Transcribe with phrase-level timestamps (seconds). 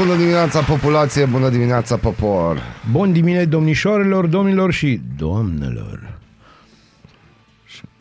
[0.00, 2.62] Bună dimineața populație, bună dimineața popor.
[2.90, 6.18] Bun dimineața domnișoarelor, domnilor și doamnelor.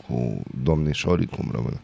[0.07, 1.81] Cu domnișorii cum rămâne.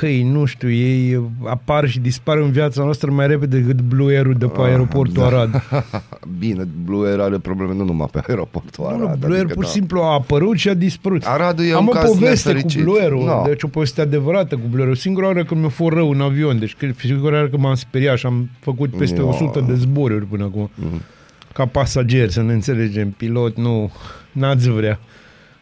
[0.00, 4.34] Păi, nu știu, ei apar și dispar în viața noastră mai repede decât Blue Air-ul
[4.34, 5.26] de pe Ah, aeroportul da.
[5.26, 5.62] Arad.
[6.38, 8.98] Bine, Blue Air are probleme nu numai pe aeroportul Arad.
[9.00, 9.68] Nu, nu, Blue Air adică pur da.
[9.68, 11.22] și simplu a apărut și a dispărut.
[11.24, 12.78] Aradul e Am un o caz poveste nefericit.
[12.84, 13.42] cu Blue Air-ul, No.
[13.46, 14.96] deci o poveste adevărată cu Blue Air-ul.
[14.96, 18.16] Singura oară când mi-a fost rău în avion, deci că singura oară că m-am speriat
[18.18, 19.28] și am făcut peste No.
[19.28, 20.70] 100 de zboruri până acum.
[20.74, 21.00] Mhm.
[21.52, 23.92] Ca pasager, să ne înțelegem, pilot, nu,
[24.32, 24.98] n-ați vrea.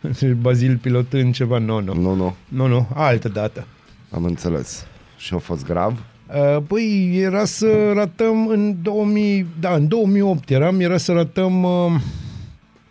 [0.41, 1.95] Bazil pilotând ceva, nu, nu.
[1.95, 3.67] Nu, nu, Nu, nu, altă dată.
[4.15, 4.87] Am înțeles.
[5.17, 6.03] Și a fost grav?
[6.35, 11.93] Uh, Păi era să ratăm în 2000, da, în 2008 eram, era să ratăm uh,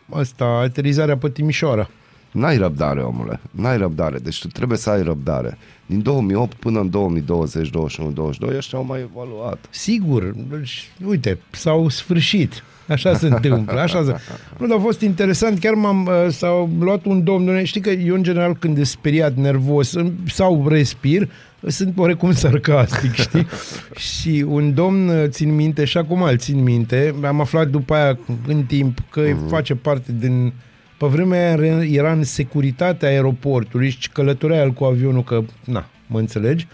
[0.10, 1.90] asta, aterizarea pe Timișoara.
[2.32, 3.40] N-ai răbdare, omule.
[3.52, 4.18] N-ai răbdare.
[4.18, 5.58] Deci tu trebuie să ai răbdare.
[5.86, 9.66] Din 2008 până în 2020, 21, 22, ăștia au mai evaluat.
[9.70, 12.64] Sigur, deci, uite, s-au sfârșit.
[12.88, 14.16] Așa se întâmplă, așa se...
[14.60, 18.16] Nu, dar a fost interesant, chiar m-am, uh, s-au luat un domn, știi că eu
[18.16, 21.30] în general când e speriat, nervos îmi- sau respir,
[21.68, 23.48] sunt oarecum sarcastic, știi?
[23.96, 28.18] și un domn, uh, țin minte, și acum îl țin minte, am aflat după aia
[28.48, 29.48] în timp că Mhm.
[29.48, 30.54] face parte din...
[30.98, 36.20] Pe vremea aia era în securitatea aeroportului și călătorea el cu avionul, că, na, mă
[36.20, 36.68] înțelegi?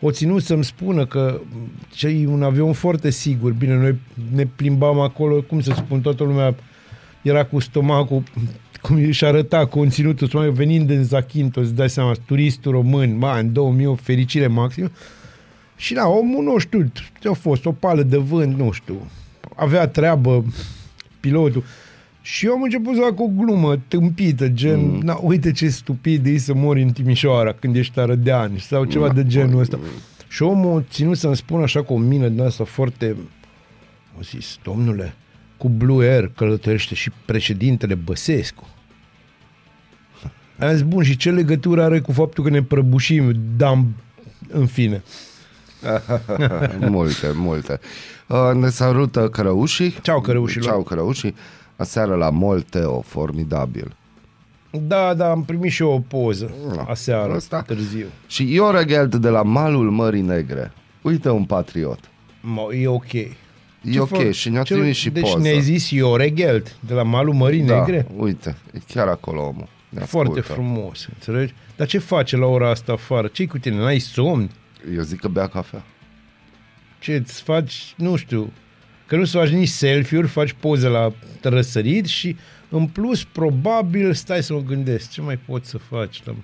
[0.00, 1.40] O ținut să-mi spună că
[1.94, 3.52] ce e un avion foarte sigur.
[3.52, 3.98] Bine, noi
[4.34, 6.54] ne plimbam acolo, cum să spun, toată lumea
[7.22, 8.22] era cu stomacul,
[8.82, 13.52] cum își arăta conținutul stomacului, venind din Zachinto, îți dai seama, turistul român, ma, în
[13.52, 14.90] 2008, fericire maximă.
[15.76, 19.10] Și la omul, nu știu, ce-a fost, o pală de vânt, nu știu,
[19.56, 20.44] avea treabă
[21.20, 21.64] pilotul.
[22.22, 25.00] Și eu am început să fac o glumă tâmpită, gen, mm.
[25.02, 29.26] na, uite ce stupid e să mori în Timișoara când ești arădean sau ceva de
[29.26, 29.78] genul ăsta.
[30.28, 33.16] Și omul a ținut să-mi spună așa cu o mină din asta foarte...
[34.18, 35.14] O zis, domnule,
[35.56, 38.68] cu Blue Air călătorește și președintele Băsescu.
[40.58, 43.94] Am zis, bun, și ce legătură are cu faptul că ne prăbușim, dam,
[44.48, 45.02] în fine.
[46.88, 47.80] multe, multe.
[48.26, 49.94] Uh, ne salută cărăușii.
[50.02, 50.66] Ceau, cărăușilor.
[50.66, 51.34] Ceau, cărăușii.
[51.80, 53.96] Aseară la Molteo, formidabil.
[54.70, 56.82] Da, da, am primit și eu o poză Da.
[56.82, 57.62] aseară, Asta?
[57.62, 58.06] târziu.
[58.26, 60.72] Și Ioregeld de la malul Mării Negre.
[61.02, 61.98] Uite un patriot.
[62.40, 63.12] Mă, e ok.
[63.12, 63.30] E
[63.98, 65.38] ok fă- și ne-a ce- trimis și deci poză.
[65.38, 68.06] ne-ai zis Ioregeld, de la malul Mării da, Negre?
[68.16, 69.68] uite, e chiar acolo omul.
[69.88, 70.52] Ne Foarte ascultă.
[70.52, 71.54] frumos, înțelegi?
[71.76, 73.26] Dar ce face la ora asta afară?
[73.26, 73.76] Ce-i cu tine?
[73.76, 74.50] N-ai somn?
[74.96, 75.82] Eu zic că bea cafea.
[76.98, 77.94] Ce îți faci?
[77.96, 78.52] Nu știu.
[79.10, 81.12] Că nu-ți faci nici selfie-uri, faci poze la
[81.42, 82.36] răsărit și
[82.68, 86.34] în plus probabil stai să mă gândesc ce mai poți să faci la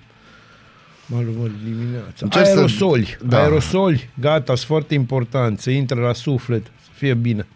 [1.05, 2.11] malul Mării dimineața.
[2.21, 3.17] Încerc să- Aerosoli.
[3.25, 3.41] da.
[3.41, 7.47] Aerosoli, gata, sunt foarte important, să intre la suflet, să fie bine.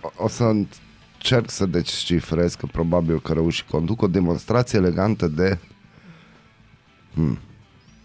[0.00, 5.58] O- O să încerc să descifrez că probabil că reuși conduc o demonstrație elegantă de
[7.14, 7.38] hmm,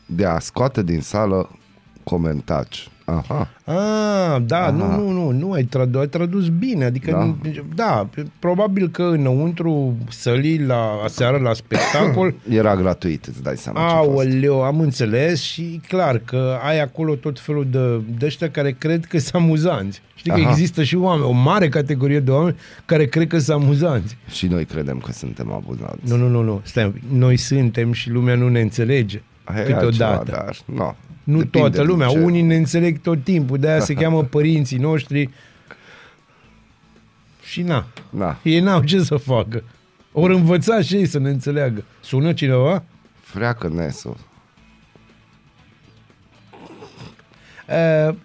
[0.06, 1.58] de a scoate din sală
[2.03, 2.90] comentaci.
[3.09, 3.50] Aha.
[3.66, 4.69] Ah, da, Aha.
[4.72, 7.35] nu, nu, nu, nu ai tradus, ai tradus bine, adică, Da?
[7.44, 7.62] da.
[7.75, 8.07] da,
[8.40, 13.97] probabil că înăuntru sălii la aseară la spectacol, Era gratuit, îți dai seama ce a
[13.97, 14.09] fost.
[14.09, 19.06] aoleu, am înțeles și clar că ai acolo tot felul de, de ăștia care cred
[19.06, 20.01] că sunt amuzanți.
[20.16, 20.50] Știi că Aha.
[20.50, 24.17] există și oameni, o mare categorie de oameni care cred că sunt amuzanți.
[24.31, 26.00] Și noi credem că suntem abuzați.
[26.03, 27.03] Nu, nu, nu, nu, stai, un pic.
[27.12, 30.03] noi suntem și lumea nu ne înțelege Aia e câteodată.
[30.17, 30.94] altceva, dar, no,
[31.28, 34.78] Nu depinde toată din lumea, ce- unii ne înțeleg tot timpul, de-aia se cheamă părinții
[34.78, 35.30] noștri
[37.44, 39.64] și na, Na, ei n-au ce să facă.
[40.12, 41.84] Ori învăța și ei să ne înțeleagă.
[42.02, 42.84] Sună cineva?
[43.22, 44.18] freacă Nesu.
[47.70, 48.16] Uh,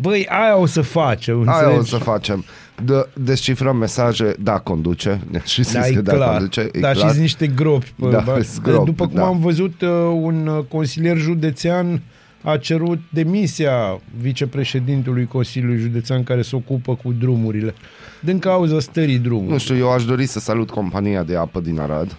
[0.00, 1.64] băi, aia o să facem, înțelegi?
[1.64, 2.44] Aia o să facem.
[2.84, 5.20] De, descifrăm mesaje, da, conduce.
[5.44, 6.30] Și zis Da, e că da, clar.
[6.32, 6.68] conduce.
[6.72, 7.12] E da, clar.
[7.14, 7.92] și niște gropi.
[8.00, 9.24] Pe, Da, ba- sunt gropi, După cum da.
[9.26, 9.88] am văzut, uh,
[10.20, 12.02] un uh, consilier județean
[12.42, 17.74] a cerut demisia vicepreședintului Consiliului Județean care se ocupă cu drumurile.
[18.20, 19.52] Din cauza stării drumului.
[19.52, 22.16] Nu știu, eu aș dori să salut compania de apă din Arad,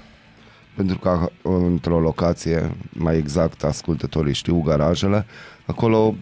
[0.76, 5.26] pentru că într-o locație, mai exact, ascultătorii știu garajele,
[5.66, 6.16] acolo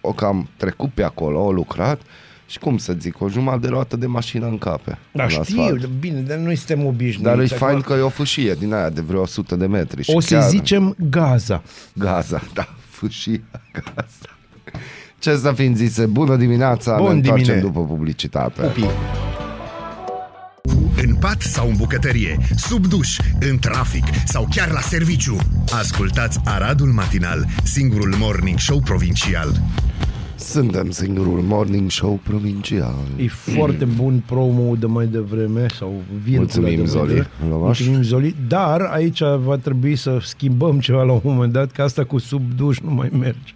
[0.00, 2.00] o cam trecut pe acolo, au lucrat
[2.46, 4.98] Și cum să zic, o jumătate de roată de mașină în cape.
[5.12, 5.86] Da, în știu, asfalt.
[5.86, 7.22] bine, dar noi suntem obișnuiți.
[7.22, 10.02] Dar e Acum fain că e o fâșie din aia de vreo 100 de metri.
[10.02, 11.62] Și O să chiar zicem Gaza.
[11.94, 12.68] Gaza, da,
[13.02, 13.40] fâșia
[13.72, 14.36] Gaza.
[15.18, 17.62] Ce să fiind zise, bună dimineața, Bun ne întoarcem dimine.
[17.62, 18.62] după publicitate.
[18.62, 18.90] Pupii.
[21.02, 25.36] În pat sau în bucătărie, sub duș, în trafic sau chiar la serviciu.
[25.78, 29.60] Ascultați Aradul Matinal, singurul morning show provincial.
[30.42, 32.94] Suntem singurul morning show provincial.
[33.16, 35.92] E foarte bun promo de mai devreme sau
[36.22, 37.06] virgulă Mulțumim, de mai Zoli.
[37.06, 37.28] devreme.
[37.48, 37.78] Lăvaș.
[37.78, 38.36] Mulțumim, Zoli.
[38.48, 42.42] Dar aici va trebui să schimbăm ceva la un moment dat, că asta cu sub
[42.56, 43.54] duș nu mai merge.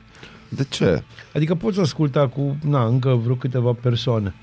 [0.49, 1.03] De ce?
[1.35, 4.35] Adică poți asculta cu, na, încă vreo câteva persoane.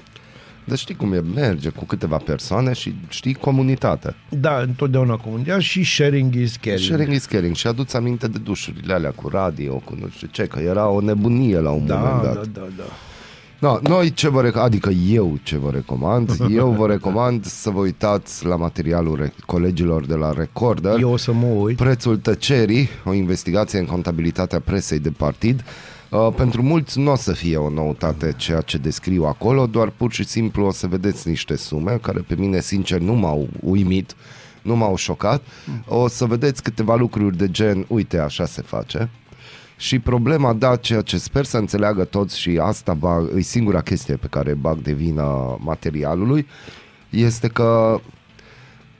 [0.65, 4.15] Dar știi cum e, merge cu câteva persoane și știi comunitate.
[4.29, 6.79] Da, întotdeauna comunitar și sharing is caring.
[6.83, 10.43] Sharing is caring și aduți aminte de dușurile alea cu radio, cu nu știu ce,
[10.45, 12.33] că era o nebunie la un Da, moment dat.
[12.33, 12.83] da, da, da.
[13.59, 17.79] No, noi ce vă rec- adică eu ce vă recomand, eu vă recomand să vă
[17.79, 20.99] uitați la materialul re- colegilor de la Recorder.
[20.99, 21.77] Eu o să mă uit.
[21.77, 25.63] Prețul tăcerii, o investigație în contabilitatea presei de partid.
[26.13, 30.11] Uh, pentru mulți nu o să fie o noutate ceea ce descriu acolo, doar pur
[30.11, 34.15] și simplu o să vedeți niște sume care pe mine sincer nu m-au uimit,
[34.61, 35.41] nu m-au șocat.
[35.87, 39.09] O să vedeți câteva lucruri de gen, uite așa se face.
[39.77, 44.15] Și problema, da, ceea ce sper să înțeleagă toți și asta bag, e singura chestie
[44.15, 46.47] pe care bag de vină materialului,
[47.09, 47.99] este că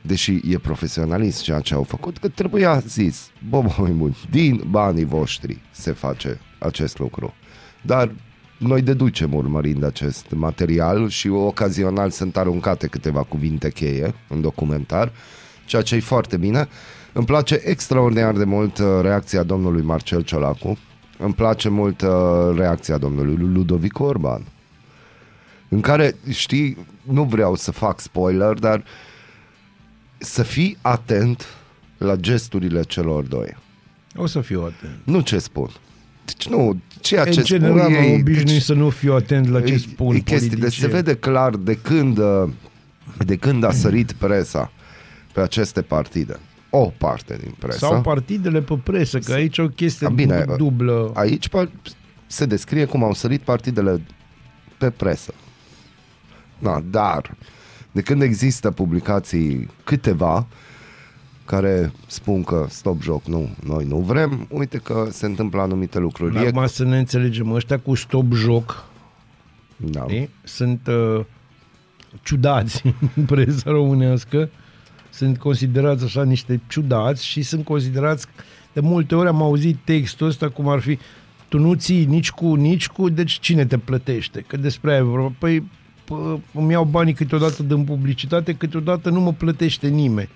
[0.06, 5.06] deși e profesionalist ceea ce au făcut, că trebuia zis, bă, mai bun, din banii
[5.06, 7.34] voștri se face acest lucru.
[7.82, 8.12] Dar
[8.58, 15.12] noi deducem urmărind acest material și ocazional sunt aruncate câteva cuvinte cheie în documentar,
[15.66, 16.68] ceea ce e foarte bine.
[17.14, 20.78] Îmi place extraordinar de mult uh, reacția domnului Marcel Ciolacu,
[21.18, 22.10] îmi place mult uh,
[22.56, 24.44] reacția domnului Ludovic Orban,
[25.70, 28.84] în care, știi, nu vreau să fac spoiler, dar
[30.24, 31.46] să fii atent
[31.98, 33.58] la gesturile celor doi.
[34.16, 34.96] O să fiu atent.
[35.04, 35.70] Nu ce spun.
[36.26, 38.20] Deci nu, ceea ce În general spun m-am ei...
[38.20, 40.94] obișnuit deci, să nu fiu atent la ce e- spun e chestii, deci se politicieni.
[40.94, 42.50] vede clar de când, uh,
[43.26, 44.72] de când a sărit presa
[45.34, 46.40] pe aceste partide.
[46.70, 47.78] O parte din presă.
[47.78, 51.12] Sau partidele pe presă, că aici e o chestie A, bine, dublă.
[51.16, 51.72] Aici pa-
[52.28, 54.02] se descrie cum au sărit partidele
[54.78, 55.34] pe presă.
[56.60, 57.36] Da, dar
[57.94, 60.48] de când există publicații câteva
[61.46, 66.36] care spun că stop joc, nu, noi nu vrem, uite că se întâmplă anumite lucruri.
[66.36, 68.92] E- Acum să ne înțelegem, ăștia cu stop joc
[69.76, 70.04] da.
[70.08, 70.30] știi?
[70.44, 71.26] sunt uh,
[72.24, 72.82] ciudați
[73.16, 74.50] în presa românească,
[75.10, 78.26] sunt considerați așa niște ciudați și sunt considerați,
[78.74, 81.00] de multe ori am auzit textul ăsta cum ar fi
[81.48, 84.44] tu nu ții nici cu, nici cu, deci cine te plătește?
[84.48, 85.34] Că despre aia e vorba.
[85.40, 85.64] Păi
[86.06, 90.30] pă, îmi iau banii câteodată din publicitate, câteodată nu mă plătește nimeni.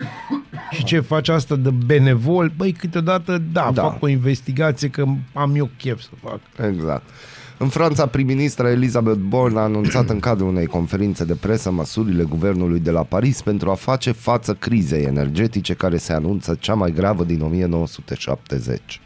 [0.71, 2.51] Și ce faci asta de benevol?
[2.57, 3.71] Băi, câteodată, da, Da.
[3.71, 6.39] da, fac o investigație că am eu chef să fac.
[6.69, 7.03] Exact.
[7.59, 12.79] În Franța, prim-ministra Elizabeth Borne a anunțat în cadrul unei conferințe de presă măsurile guvernului
[12.79, 17.23] de la Paris pentru a face față crizei energetice care se anunță cea mai gravă
[17.23, 19.01] din 1970.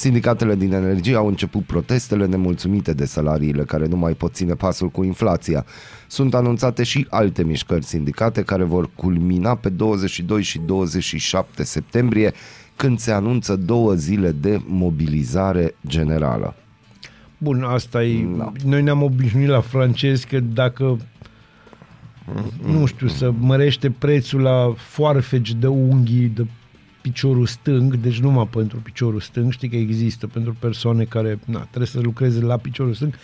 [0.00, 4.88] Sindicatele din energie au început protestele nemulțumite de salariile care nu mai pot ține pasul
[4.88, 5.64] cu inflația.
[6.06, 12.32] Sunt anunțate și alte mișcări sindicate care vor culmina pe 22 și 27 septembrie
[12.76, 16.54] când se anunță două zile de mobilizare generală.
[17.38, 18.26] Bun, asta e...
[18.36, 18.52] Da.
[18.64, 20.98] Noi ne-am obișnuit la francezi că dacă
[22.66, 26.46] nu știu, să mărește prețul la foarfeci de unghii de
[27.00, 31.86] piciorul stâng, deci numai pentru piciorul stâng, știi că există pentru persoane care na, trebuie
[31.86, 33.14] să lucreze la piciorul stâng,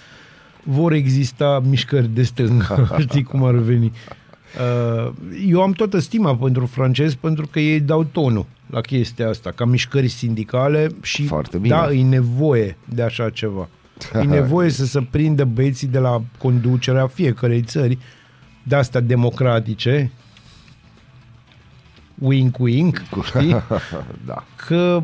[0.63, 3.93] vor exista mișcări de stânga, știi cum ar veni.
[5.07, 5.13] Uh,
[5.49, 9.65] Eu am toată stima pentru francezi pentru că ei dau tonul la chestia asta, ca
[9.65, 11.75] mișcări sindicale și Foarte bine.
[11.75, 13.69] da, e nevoie de așa ceva.
[14.15, 17.99] E nevoie să se prindă băieții de la conducerea fiecărei țări
[18.63, 20.11] de astea democratice
[22.19, 23.51] wink wink, știi?
[24.27, 24.45] da.
[24.67, 25.03] Că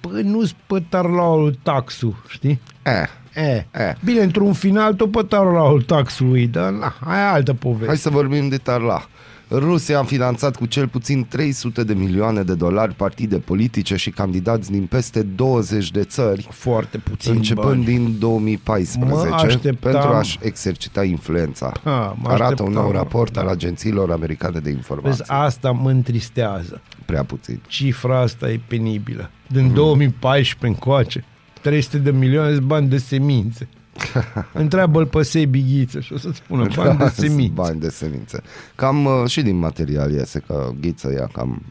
[0.00, 2.60] bă, nu-s pătarlaul taxul, știi?
[2.82, 3.66] Eh, E.
[3.70, 3.92] Eh.
[4.04, 7.86] Bine, într-un final tot pătarlaul taxului, dar na, aia e altă poveste.
[7.86, 9.06] hai să vorbim de Tarla.
[9.54, 14.70] Rusia a finanțat cu cel puțin 300 de milioane de dolari partide politice și candidați
[14.70, 17.84] din peste 20 de țări, Foarte puțin începând bani.
[17.84, 21.72] din 2014, Mă așteptam- pentru a-și exercita influența.
[21.84, 23.40] Ha, mă Arată un nou așteptam, raport da.
[23.40, 25.10] al agențiilor americane de informații.
[25.18, 26.80] Vezi, asta mă întristează.
[27.04, 27.60] Prea puțin.
[27.66, 29.30] Cifra asta e penibilă.
[29.46, 31.24] Din 2014 încoace.
[31.60, 33.68] 300 de milioane de bani de semințe.
[34.52, 37.52] Întreabă-l pe Sebi Ghiță și o să-ți spună bani de semințe.
[37.54, 38.42] Bani de semințe.
[38.74, 41.62] Cam uh, și din material iese că Ghiță ia cam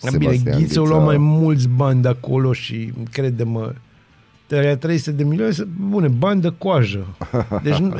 [0.00, 3.74] Bine, Sebastian Ghiță o lua mai mulți bani de acolo și crede-mă,
[4.60, 7.06] tăia 300 de milioane, să- bune, bani de coajă.
[7.62, 7.94] Deci, nu,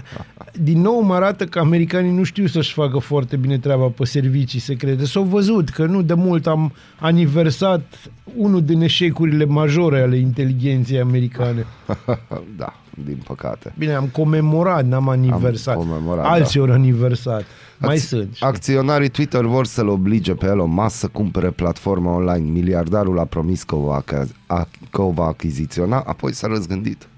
[0.60, 4.60] din nou mă arată că americanii nu știu să-și facă foarte bine treaba pe servicii
[4.60, 5.04] secrete.
[5.04, 11.66] S-au văzut că nu de mult am aniversat unul din eșecurile majore ale inteligenței americane.
[12.56, 13.72] Da, din păcate.
[13.78, 15.76] Bine, am comemorat, n-am aniversat.
[15.76, 16.66] comemorat, Alții da.
[16.66, 17.44] au aniversat.
[17.84, 18.34] Mai Acți- sunt.
[18.34, 18.46] știi?
[18.46, 22.50] Acționarii Twitter vor să-l oblige pe Elon Musk să cumpere platforma online.
[22.50, 27.08] Miliardarul a promis că o va, aca- a, că o va achiziționa, apoi s-a răzgândit.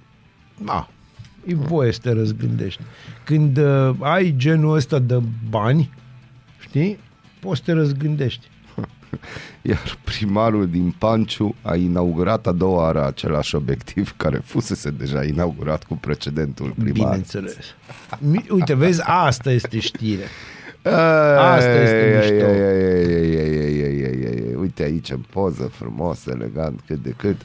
[0.65, 0.89] Da.
[1.45, 2.83] E voie să te răzgândești.
[3.25, 5.21] Când uh, ai genul ăsta de
[5.51, 5.91] bani,
[6.59, 6.99] știi,
[7.41, 8.49] poți să te răzgândești.
[9.63, 15.85] Iar primarul din Panciu a inaugurat a doua oară același obiectiv care fusese deja inaugurat
[15.85, 16.93] cu precedentul primar.
[16.93, 17.57] Bineînțeles.
[18.19, 20.23] Mi- Uite, vezi, asta este știre.
[20.87, 22.47] Asta Asta este mișto.
[24.61, 27.37] Uite aici în poză, frumos, elegant, cât de cât.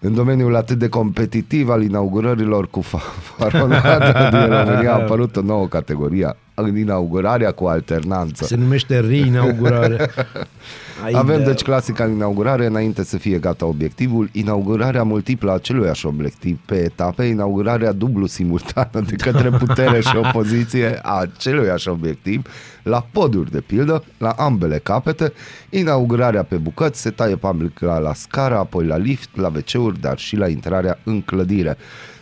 [0.00, 5.40] În domeniul atât de competitiv al inaugurărilor cu fa- faronată din România a apărut o
[5.40, 6.34] nouă categorie, în
[6.76, 8.44] inaugurarea cu alternanță.
[8.44, 10.10] Se numește reinaugurare.
[11.04, 16.06] Ai Avem de- deci clasica inaugurare înainte să fie gata obiectivul, inaugurarea multiplă a aceluiași
[16.06, 22.42] obiectiv pe etape, inaugurarea dublu simultană de către putere și opoziție a aceluiași obiectiv,
[22.82, 25.32] la poduri de pildă, la ambele capete,
[25.70, 30.36] inaugurarea pe bucăți, se taie publica la scară, apoi la lift, la wc dar și
[30.36, 31.76] la intrarea în clădire.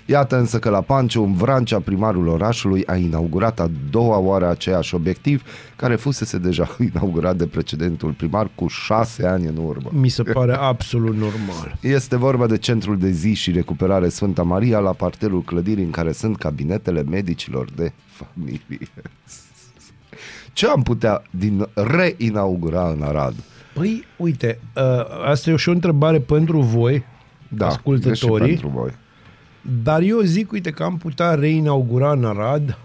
[0.07, 4.95] Iată însă că la Panciu, în Vrancea, primarul orașului a inaugurat a doua oară aceeași
[4.95, 5.43] obiectiv,
[5.77, 9.91] care fusese deja inaugurat de precedentul primar cu șase ani în urmă.
[9.93, 11.79] Mi se pare absolut normal.
[11.97, 16.13] Este vorba de centrul de zi și recuperare Sfânta Maria la parterul clădirii în care
[16.13, 18.89] sunt cabinetele medicilor de familie.
[20.53, 23.35] Ce am putea din reinaugura în Arad?
[23.75, 24.83] Păi, uite, uh,
[25.25, 27.05] asta e și o întrebare pentru voi,
[27.49, 28.91] Da, e și ascultătorii, pentru voi.
[29.83, 32.79] Dar eu zic, uite, că am putea reinaugura în Arad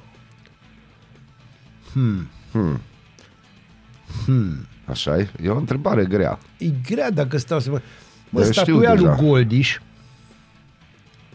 [4.85, 5.29] Așa e?
[5.43, 6.39] E o întrebare grea.
[6.57, 7.81] E grea dacă stau să mă...
[8.29, 9.15] Bă, Eu știu statuia lui deja.
[9.15, 9.79] Goldiș,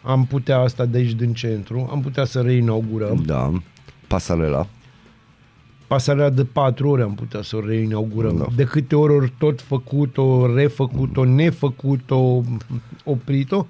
[0.02, 3.22] am putea asta de aici din centru, am putea să reinaugurăm.
[3.26, 3.52] Da.
[4.06, 4.66] Pasarela.
[5.92, 8.36] Pasarea de patru ore am putea să o reinaugurăm.
[8.36, 8.46] Da.
[8.56, 12.42] De câte ori ori tot făcut-o, refăcut-o, nefăcut-o,
[13.04, 13.66] oprit-o,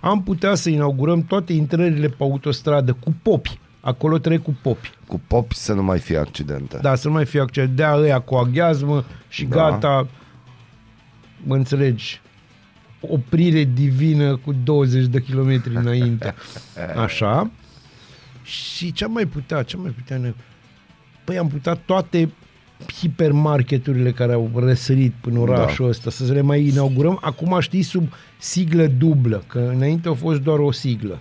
[0.00, 3.58] am putea să inaugurăm toate intrările pe autostradă cu popi.
[3.80, 4.92] Acolo trec cu popi.
[5.06, 6.78] Cu popi să nu mai fie accidente.
[6.82, 7.76] Da, să nu mai fie accent.
[7.76, 9.56] Dea ăia cu aghiazmă și Da.
[9.56, 10.06] gata.
[11.44, 12.20] Mă înțelegi?
[13.00, 16.34] Oprire divină cu 20 de kilometri înainte.
[17.04, 17.50] Așa.
[18.42, 19.62] Și ce am mai putea?
[19.62, 20.16] Ce am mai putea?
[20.16, 20.34] Ne...
[21.26, 22.30] Păi am putea toate
[23.00, 25.90] hipermarketurile care au răsărit până orașul da.
[25.90, 27.18] ăsta, să le mai inaugurăm.
[27.22, 31.18] Acum știi sub siglă dublă, că înainte a fost doar o siglă.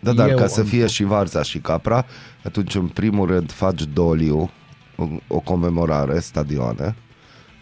[0.00, 2.06] Da, dar Eu ca să am fie și Varza și Capra,
[2.44, 4.50] atunci în primul rând faci doliu,
[4.96, 6.94] o, o comemorare, stadioane,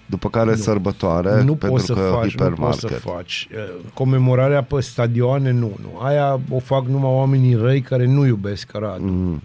[0.07, 0.57] după care nu.
[0.57, 2.81] sărbătoare, nu pentru poți să că faci, nu hipermarket.
[2.81, 3.49] poți să faci.
[3.51, 3.59] Eh,
[3.95, 5.99] Comemorarea pe stadioane, nu, nu.
[6.01, 9.11] Aia o fac numai oamenii răi care nu iubesc Aradul.
[9.11, 9.43] Mm.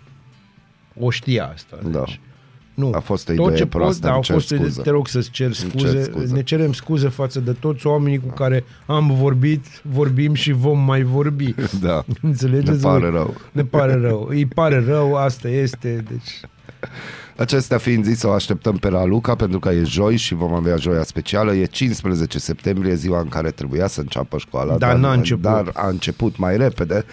[1.00, 1.78] O știa asta.
[1.92, 2.04] Da.
[2.78, 2.86] Deci.
[2.86, 2.92] Nu.
[2.96, 4.66] A fost o Tot idee ce proastă, poți, da, îmi a cer fost, o idee-
[4.68, 4.82] scuze.
[4.82, 6.04] te rog să-ți cer Îmi cer scuze.
[6.04, 6.34] scuze.
[6.34, 11.02] Ne cerem scuze față de toți oamenii cu care am vorbit, vorbim și vom mai
[11.04, 11.54] vorbi.
[11.82, 12.04] Da.
[12.22, 12.72] Înțelegeți?
[12.72, 13.12] Ne pare voi?
[13.12, 13.34] rău.
[13.52, 14.26] Ne pare rău.
[14.30, 16.04] Îi pare rău, asta este.
[16.10, 16.40] Deci,
[17.38, 21.04] Acestea fiind zis, o așteptăm pe Raluca pentru că e joi și vom avea joia
[21.04, 21.54] specială.
[21.54, 24.78] E 15 septembrie, ziua în care trebuia să înceapă școala.
[24.78, 25.42] Dar n-a început.
[25.44, 27.06] Dar a început mai repede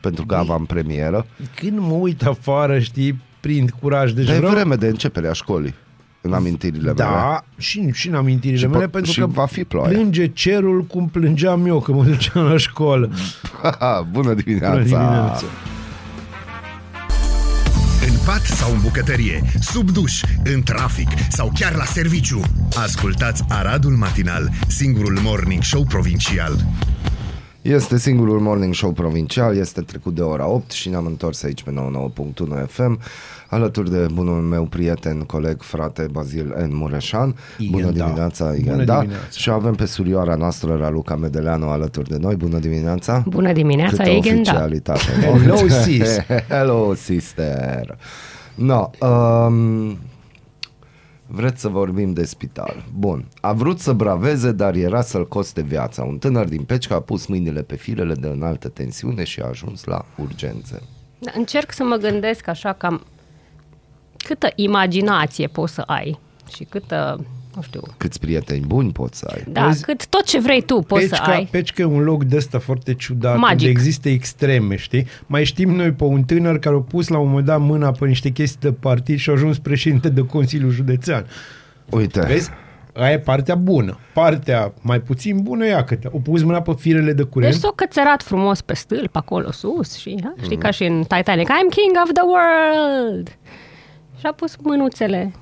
[0.00, 1.26] pentru că aveam premieră.
[1.56, 4.12] când mă uit afară, știi, prind curaj.
[4.12, 4.52] Deci Dar e vreau...
[4.52, 5.74] vreme de începere a școlii
[6.20, 6.94] în amintirile mele.
[6.94, 9.94] Da, și, și în amintirile Și mele, po- pentru și că va fi ploaie.
[9.94, 13.10] plânge cerul cum plângeam eu când mă duceam la școală.
[14.12, 14.72] Bună dimineața!
[14.74, 15.44] Bună dimineața!
[18.08, 20.20] În pat sau în bucătărie, sub duș,
[20.54, 22.40] în trafic sau chiar la serviciu.
[22.82, 26.56] Ascultați Aradul Matinal, singurul morning show provincial.
[27.64, 31.70] Este singurul morning show provincial, este trecut de ora 8 și ne-am întors aici pe
[31.70, 32.98] 99.1 FM
[33.48, 36.76] alături de bunul meu prieten, coleg, frate Bazil N.
[36.76, 37.34] Mureșan.
[37.58, 38.04] Igen, Bună da.
[38.04, 38.98] dimineața, Igen, Bună da.
[38.98, 39.26] dimineața.
[39.30, 42.34] Și avem pe surioara noastră, Raluca Medeleanu, alături de noi.
[42.34, 43.24] Bună dimineața!
[43.28, 44.50] Bună dimineața, Câtă Igen, da.
[44.50, 45.00] oficialitate.
[45.24, 46.18] Hello, sis.
[46.48, 47.98] Hello, sister!
[48.54, 49.98] No, um,
[51.34, 52.84] vreți să vorbim de spital.
[52.98, 53.28] Bun.
[53.40, 56.02] A vrut să braveze, dar era să-l coste viața.
[56.02, 59.84] Un tânăr din Pecica a pus mâinile pe firele de înaltă tensiune și a ajuns
[59.84, 60.82] la urgențe.
[61.18, 63.04] Da, Încerc să mă gândesc așa cam
[64.16, 66.18] câtă imaginație poți să ai
[66.52, 69.44] și câtă, nu știu, Câți prieteni buni poți să ai.
[69.48, 71.48] da, Vezi, cât tot ce vrei tu poți să Pecica, ai.
[71.50, 73.58] Pecica e un loc de ăsta foarte ciudat, Magic.
[73.58, 75.06] unde există extreme, știi?
[75.26, 78.06] Mai știm noi pe un tânăr care a pus la un moment dat mâna pe
[78.06, 81.26] niște chestii de partid și a ajuns președinte de Consiliul Județean.
[81.90, 82.50] Uite, Vezi?
[82.96, 83.98] Aia e partea bună.
[84.12, 86.08] Partea mai puțin bună e câte.
[86.12, 87.52] O pus mâna pe firele de curent.
[87.52, 90.34] Deci s-o cățărat frumos pe stâlp acolo sus și, ha?
[90.42, 93.28] știi, ca și în Titanic, I'm king of the world!
[94.18, 95.32] Și a pus mânuțele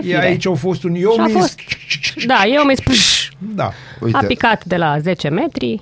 [0.00, 0.26] pe E fire.
[0.26, 1.32] aici au fost un eu Și a mis...
[1.32, 1.60] fost-
[2.26, 3.70] Da, eu mi spus, Da.
[4.00, 4.16] uite.
[4.16, 5.80] a picat de la 10 metri,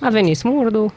[0.00, 0.92] a venit smurdu,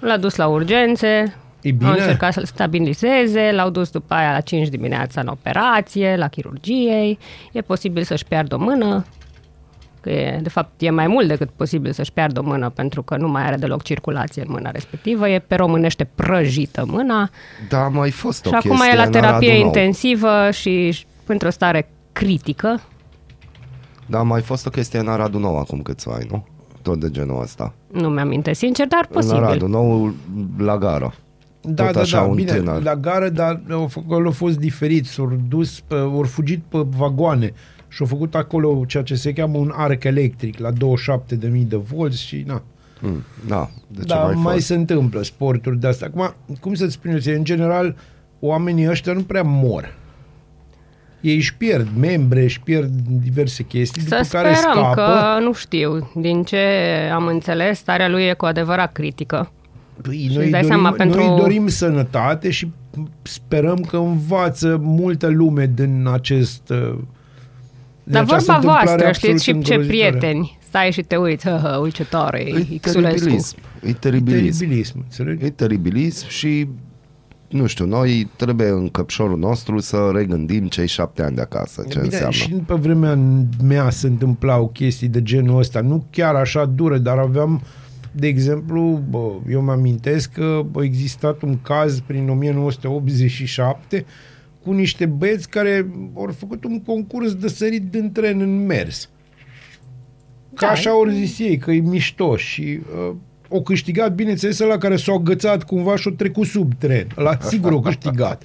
[0.00, 1.90] l-a dus la urgențe, E bine?
[1.90, 7.18] au încercat să-l stabilizeze, l-au dus după aia la 5 dimineața în operație, la chirurgie,
[7.52, 9.04] e posibil să-și piardă o mână,
[10.00, 13.16] că e, de fapt e mai mult decât posibil să-și piardă o mână pentru că
[13.16, 17.30] nu mai are deloc circulație în mâna respectivă, e pe românește prăjită mâna
[17.68, 19.66] Da, a mai fost o și acum chestie e la în terapie Aradul Nou.
[19.66, 22.80] intensivă și într-o stare critică.
[24.06, 26.46] Da, a mai fost o chestie în Aradul Nou acum câțiva ani, nu?
[26.82, 27.74] Tot de genul ăsta.
[27.92, 29.68] Nu mi-aminte sincer, dar În Aradul posibil.
[29.68, 30.14] Nou,
[30.58, 31.14] la gară.
[31.60, 32.82] Da, Tot da, așa, da, un bine, tânăr.
[32.82, 36.78] la gară, dar au făcut- acolo a fost diferit, s-au dus, pe, au fugit pe
[36.96, 37.52] vagoane
[37.88, 42.22] și au făcut acolo ceea ce se cheamă un arc electric la 27.000 de volți
[42.22, 42.62] și na.
[43.00, 44.66] Mm, da, de ce Da, mai, mai fost?
[44.66, 46.06] se întâmplă sporturi de astea.
[46.06, 47.96] Acum, cum să-ți spun eu, ție, în general,
[48.40, 49.94] oamenii ăștia nu prea mor.
[51.24, 52.90] Ei își pierd membre, își pierd
[53.22, 54.94] diverse chestii, Să după care sperăm scapă.
[54.94, 56.58] că, nu știu, din ce
[57.12, 59.52] am înțeles, starea lui e cu adevărat critică.
[60.02, 62.70] Păi, Și noi, îți dai dorim, seama, pentru- noi dorim sănătate și
[63.22, 66.94] sperăm că învață multă lume din acest uh,
[68.02, 70.10] din Dar această vorba întâmplare voastră, absolut știți și ce îngrozitoare.
[70.10, 70.58] prieteni.
[70.68, 73.00] Stai și te uiți, hă, hă, uite ce tare e E Xulescu.
[73.18, 73.56] teribilism.
[73.82, 74.58] E teribilism.
[74.58, 75.44] Teribilism, înțelegi?
[75.44, 76.66] E teribilism și
[77.54, 81.88] nu știu, noi trebuie în căpșorul nostru să regândim cei șapte ani de acasă, ce
[81.88, 82.30] Bine, înseamnă.
[82.32, 83.18] și pe vremea
[83.62, 87.62] mea se întâmplau chestii de genul ăsta, nu chiar așa dure, dar aveam,
[88.12, 94.04] de exemplu, bă, eu mă amintesc că a existat un caz prin 1987
[94.62, 99.08] cu niște băieți care au făcut un concurs de sărit din tren în mers.
[100.54, 103.14] Ca Da, așa au zis ei, că e mișto și uh,
[103.48, 107.06] o câștigat, bineînțeles, la care s-au agățat cumva și o trecut sub tren.
[107.14, 108.42] La sigur o câștigat.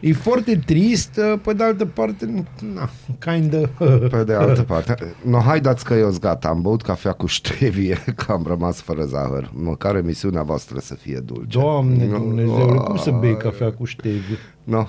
[0.00, 3.88] E foarte trist, uh, pe de altă parte, na, kind of...
[4.10, 8.32] Pe de altă parte, no, haideți că eu gata, am băut cafea cu ștevie, că
[8.32, 9.50] am rămas fără zahăr.
[9.54, 11.58] Măcar emisiunea voastră să fie dulce.
[11.58, 14.36] Doamne No, Dumnezeule, cum să bei cafea cu ștevie?
[14.64, 14.86] No,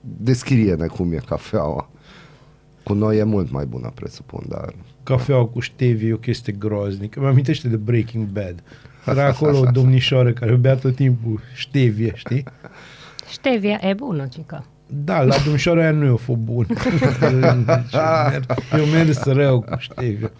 [0.00, 1.90] deschirie-ne cum e cafeaua.
[2.88, 4.74] Cu noi e mult mai bună, presupun, dar...
[5.02, 7.20] Cafeaua cu ștevie e o chestie groaznică.
[7.20, 8.62] Mă amintește de Breaking Bad.
[9.06, 12.44] Era acolo o domnișoară care bea tot timpul ștevie, știi?
[13.30, 14.64] Ștevia e bună, cică.
[14.86, 16.66] Da, la domnișoara aia nu e o fost bun.
[18.78, 20.32] Eu mers rău cu ștevie.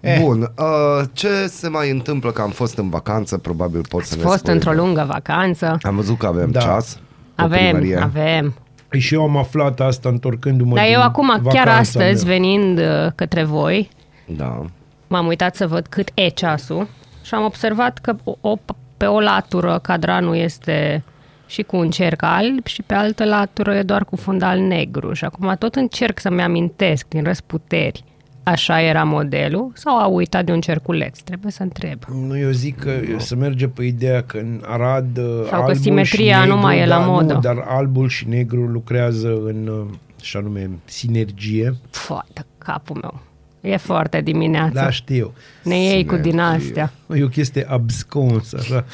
[0.00, 0.18] Eh.
[0.20, 4.22] Bun, uh, ce se mai întâmplă că am fost în vacanță, probabil poți să Ați
[4.22, 4.52] ne fost spui.
[4.52, 5.78] într-o lungă vacanță.
[5.82, 6.60] Am văzut că avem Da.
[6.60, 6.94] ceas.
[7.34, 7.96] pe Avem, primărie.
[8.02, 8.54] avem.
[8.96, 12.34] Păi Și eu am aflat asta întorcându-mă Dar din eu acum, chiar vacanța astăzi, mea.
[12.36, 13.88] venind uh, către voi,
[14.26, 14.64] Da.
[15.06, 16.88] m-am uitat să văd cât e ceasul
[17.22, 18.56] și am observat că o, o,
[18.96, 21.04] pe o latură cadranul este
[21.46, 25.12] și cu un cerc alb și pe altă latură e doar cu fundal negru.
[25.12, 28.04] Și acum tot încerc să-mi amintesc din răsputeri
[28.48, 31.18] așa era modelul sau au uitat de un cerculeț?
[31.18, 32.02] Trebuie să întreb.
[32.26, 35.74] Nu, eu zic că se merge pe ideea că în Arad uh, Sau că albul
[35.74, 37.32] simetria și nu negru, mai e la da, modă.
[37.32, 41.74] Nu, dar albul și negru lucrează în, uh, și anume, sinergie.
[41.90, 43.20] Foarte capul meu.
[43.60, 44.72] E foarte dimineață.
[44.74, 45.32] Da, știu.
[45.62, 46.30] ne iei cu Sinergie.
[46.30, 46.92] din astea.
[47.14, 48.84] E o chestie absconsă, așa.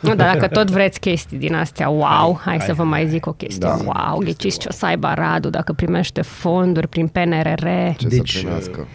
[0.00, 3.26] Nu, dar dacă tot vreți chestii din astea, wow, hai, hai, să vă mai zic
[3.26, 3.78] o chestie, Da.
[3.84, 8.38] wow, ghiciți ce o să aibă Radu dacă primește fonduri prin PNRR, Ce Deci, să
[8.38, 8.86] primească?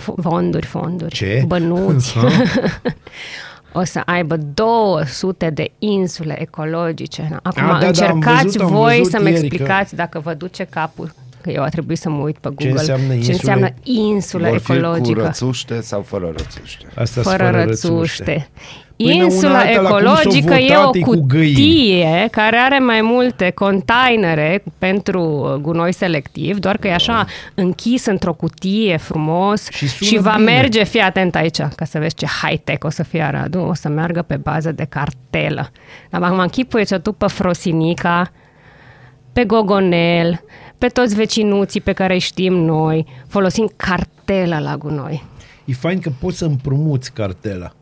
[0.00, 1.44] F- fonduri, fonduri, Ce?
[1.46, 2.14] bănuți.
[3.72, 7.38] o să aibă 200 de insule ecologice.
[7.42, 10.18] Acum Ah, da, da, am încercați văzut, am voi văzut să-mi ieri că- explicați dacă
[10.20, 13.32] vă duce capul că eu a trebuit să mă uit pe Google înseamnă ce insule?
[13.32, 16.86] înseamnă insulă Vor fi cu ecologică rățuște sau fără rățuște?
[16.94, 18.22] Asta fără rățuște.
[18.24, 21.54] Până una Insula alta, la cum ecologică s-au e o votat, e cu găini.
[21.54, 28.06] cutie care are mai multe containere pentru uh, gunoi selectiv, doar că e așa închis
[28.06, 30.50] într-o cutie frumos Și sună și va bine.
[30.50, 33.88] merge, fii atent aici, ca să vezi ce high-tech o să fie Aradu, o să
[33.88, 35.70] meargă pe bază de cartelă.
[36.10, 38.32] Dar mă închipuie ce tu pe Frosinica,
[39.32, 40.44] pe Gogonel,
[40.78, 45.24] pe toți vecinuții pe care îi știm noi, folosind cartelă la gunoi.
[45.64, 47.72] E fain că poți să împrumuți cartela.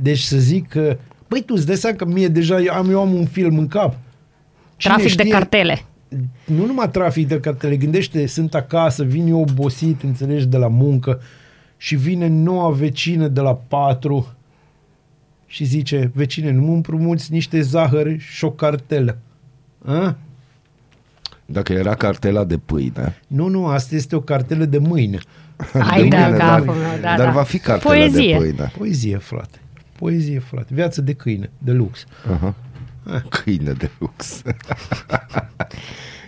[0.00, 0.96] Deci să zic că
[1.28, 3.66] Băi, tu îți dai seama că mie deja eu am, eu am un film în
[3.68, 3.96] cap.
[4.76, 5.82] Cine Trafic de știe- cartele.
[6.44, 11.20] Nu numai trafic de cartele, gândește, sunt acasă, vin eu obosit, înțelegi, de la muncă
[11.76, 14.34] și vine noua vecină de la patru
[15.46, 19.18] și zice, vecine, nu mă împrumuți niște zahăr și o cartelă.
[19.84, 20.16] A?
[21.46, 23.20] Dacă era cartela de pâine.
[23.26, 25.18] Nu, nu, asta este o cartelă de mâine.
[25.72, 27.30] Ai de da, mâine, capul dar, meu, da, dar da.
[27.30, 28.32] va fi cartela Poezie.
[28.32, 28.72] de pâine.
[28.78, 29.58] Poezie, frate.
[29.98, 30.66] Poezie, frate.
[30.74, 32.04] Viață de câine, de lux.
[32.32, 32.54] Aha.
[33.28, 34.42] Câine de lux.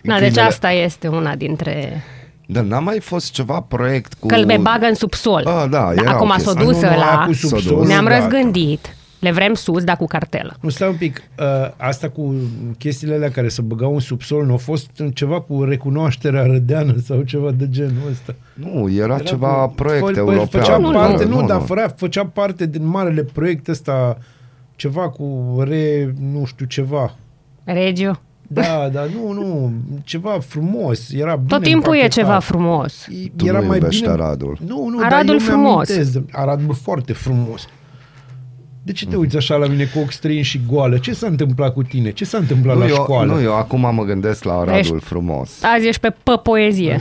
[0.02, 2.02] Na, deci Câinele- asta este una dintre...
[2.46, 4.26] Dar n-a mai fost ceva proiect cu...
[4.26, 5.46] Că îl bagă în subsol.
[5.46, 6.64] Ah, da, era Acum o s-a chestie.
[6.64, 7.24] dus Nu, nu, aia la...
[7.26, 8.16] cu subsolul, Ne-am gata.
[8.18, 8.96] răzgândit.
[9.20, 10.56] Le vrem sus, dar cu cartelă.
[10.60, 11.22] Nu, stai un pic.
[11.38, 11.44] Uh,
[11.76, 12.34] asta cu
[12.78, 17.22] chestiile alea care se băgau în subsol, nu a fost ceva cu recunoașterea rădeană sau
[17.22, 18.34] ceva de genul ăsta.
[18.54, 20.46] Nu, era, Era ceva cu- proiect fă- european.
[20.46, 24.18] Făcea Nu, parte, nu, nu, dar fărea, făcea parte din marele proiect ăsta,
[24.76, 27.14] ceva cu re, nu știu, ceva.
[27.64, 28.20] Regio.
[28.52, 29.72] Da, dar nu, nu,
[30.04, 32.10] ceva frumos, era bine Tot timpul e împachetat.
[32.24, 33.06] ceva frumos.
[33.06, 34.58] E- Tu nu iubești Aradul.
[34.66, 35.88] Nu, nu, Aradul dar eu frumos.
[35.88, 37.68] mi-amintesc de- Aradul foarte frumos.
[38.90, 40.98] De ce te uiți așa la mine cu ochi străini și goală?
[40.98, 42.10] Ce s-a întâmplat cu tine?
[42.12, 43.32] Ce s-a întâmplat Nu la eu, școală?
[43.32, 45.50] nu, eu acum mă gândesc la Aradul Ești- frumos.
[45.76, 47.00] Azi ești pe, pe poezie.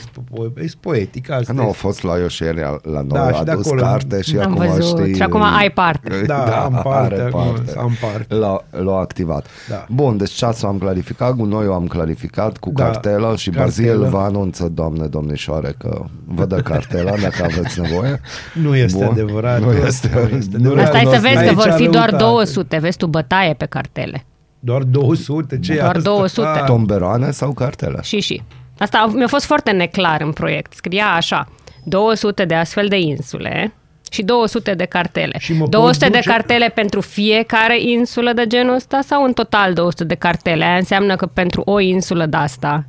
[0.56, 1.78] Ești poetic, asta Nu, a este.
[1.78, 3.82] fost la eu și ieri la noi, Da, a și de adus acolo.
[3.82, 5.00] carte și Am acum văzut.
[5.00, 5.16] știi...
[5.16, 6.10] Și acum ai parte.
[6.28, 7.42] Da, am parte are acum,
[7.78, 8.34] am parte.
[8.36, 9.46] L-a, l-a activat.
[9.70, 9.86] Da.
[9.90, 13.98] Bun, deci ceasul am clarificat, gunoiul am clarificat cu Da, cartela și cartelă.
[13.98, 18.22] Bazil vă anunță, doamne, domnișoare, că vă dă cartela dacă aveți nevoie.
[18.64, 19.08] Nu este Bun.
[19.12, 19.60] adevărat.
[19.62, 20.86] Nu este, Nu este nu adevărat.
[20.86, 22.32] Asta e nu să o să- vezi că Aici vor fi doar răutate.
[22.32, 22.78] 200.
[22.78, 24.26] Vezi tu bătaie pe cartele.
[24.60, 25.60] Doar 200?
[25.60, 26.10] Ce e Doar asta?
[26.10, 26.48] 200.
[26.48, 28.02] Ah, Tomberoane sau cartela?
[28.02, 28.42] Și și.
[28.78, 30.74] Asta mi-a fost foarte neclar în proiect.
[30.74, 31.48] Scria așa,
[31.84, 33.74] 200 de astfel de insule
[34.12, 35.38] și 200 de cartele.
[35.40, 39.34] Și mă pot 200 de duce- cartele pentru fiecare insulă de genul ăsta sau în
[39.34, 40.66] total 200 de cartele?
[40.66, 42.86] Aia înseamnă că pentru o insulă de asta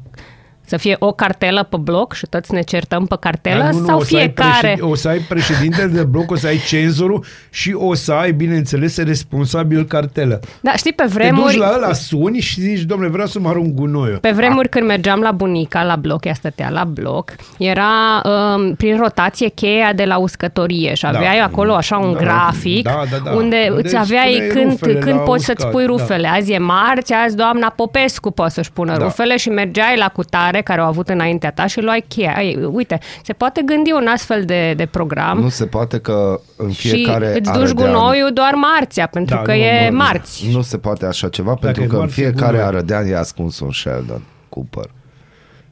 [0.70, 3.87] să fie o cartelă pe bloc și toți ne certăm pe cartelă Dar nu, nu,
[3.87, 4.50] sau o să ai fiecare?
[4.61, 8.33] președ- O să ai președintele de bloc, o să ai cenzorul și o să ai,
[8.33, 10.40] bineînțeles, responsabil cartelă.
[10.61, 11.56] Da, știi, pe Te duci vremuri...
[11.56, 14.16] la ăla, suni și zici, domnule, vreau să mă arunc gunoiul.
[14.18, 18.96] Pe vremuri când mergeam la bunica la bloc, ea stătea la bloc, era um, prin
[18.96, 21.44] rotație cheia de la uscătorie și aveai Da.
[21.44, 22.18] acolo așa un Da.
[22.18, 23.30] grafic Da, da, da.
[23.30, 23.38] unde
[23.70, 25.88] Unde îți aveai spuneai când, rufele când la poți să-ți uscat, pui da.
[25.90, 26.28] rufele.
[26.28, 29.04] Azi e marți, azi doamna Popescu poate să-și pună Da.
[29.04, 32.37] rufele și mergeai la cutare care au avut înaintea ta și luai cheia.
[32.42, 36.70] Ei, uite, se poate gândi un astfel de, de program Nu se poate că în
[36.70, 39.90] și fiecare îți are duci de an- gunoiul doar marțea, pentru Da, că nu, e
[39.90, 40.49] nu, marți.
[40.53, 42.66] Nu se poate așa ceva, pentru e că în marți, fiecare gunoi.
[42.66, 44.90] arădean e ascuns un Sheldon Cooper.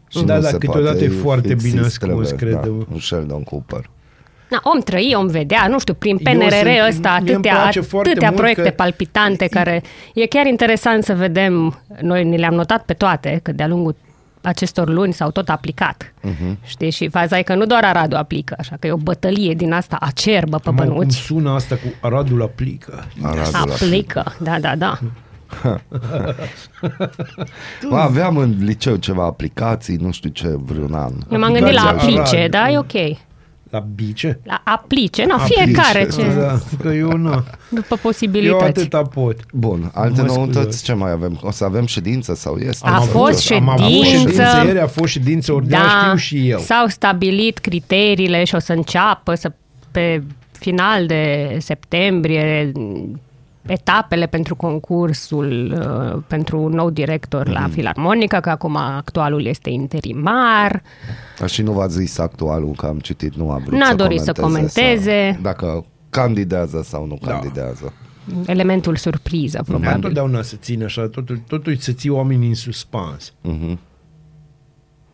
[0.08, 2.70] Și Da, nu da, se câteodată poate, e foarte fix bine îți ascuns, trebuie, cred.
[2.72, 3.90] Da, un Sheldon Cooper.
[4.50, 7.54] Na, om trăi, om vedea, nu știu, prin Eu PNRR sunt- ăsta mie îmi atâtea,
[7.60, 9.82] place foarte atâtea mult proiecte că- palpitante care
[10.14, 13.94] e chiar interesant să vedem, noi ni le-am notat pe toate, că de-a lungul
[14.48, 16.12] acestor luni s-au tot aplicat.
[16.22, 16.32] Mhm.
[16.34, 16.66] Uh-huh.
[16.66, 16.90] Știi?
[16.90, 19.96] Și faza e că nu doar Aradul aplică, așa că e o bătălie din asta
[20.00, 21.16] acerbă pe Mă, cum bănuți.
[21.16, 23.04] sună asta cu Aradul aplică.
[23.22, 24.98] Aradul Aplică, da, da, da.
[27.88, 31.12] Bă, aveam în liceu ceva aplicații, nu știu ce, vreun an.
[31.30, 32.50] Eu m-am gândit la Aplicația aplice, Arad.
[32.50, 33.18] da, e ok.
[33.70, 34.38] La bice?
[34.44, 37.30] La aplice, na, Aplice, fiecare ce, Da, că eu nu.
[37.68, 38.64] după Eu posibilități.
[38.64, 39.36] atâta pot.
[39.52, 40.82] Bun, alte Mă noutăți, scuzați.
[40.84, 41.38] ce mai avem?
[41.42, 42.86] O să avem ședință sau este?
[42.88, 44.16] A Sau- fost Am avut ședință.
[44.18, 46.58] ședință ieri, a fost ședință ordinară, Da, știu și eu.
[46.58, 49.52] s-au stabilit criteriile și o să înceapă să,
[49.90, 52.72] pe final de septembrie
[53.68, 55.78] etapele pentru concursul
[56.14, 57.52] uh, pentru un nou director Mhm.
[57.60, 60.82] la Filarmonica, că acum actualul este interimar.
[61.38, 64.20] Dar și nu v-a zis actualul, că am citit, nu a vrut N-a să dorit
[64.20, 65.30] să comenteze.
[65.32, 67.30] Sau, dacă candidează sau nu Da.
[67.30, 67.92] candidează.
[68.46, 69.94] Elementul surpriză, Dar probabil.
[69.94, 73.32] întotdeauna să țin așa, totul, totul să ții oamenii în suspans.
[73.40, 73.78] Mhm.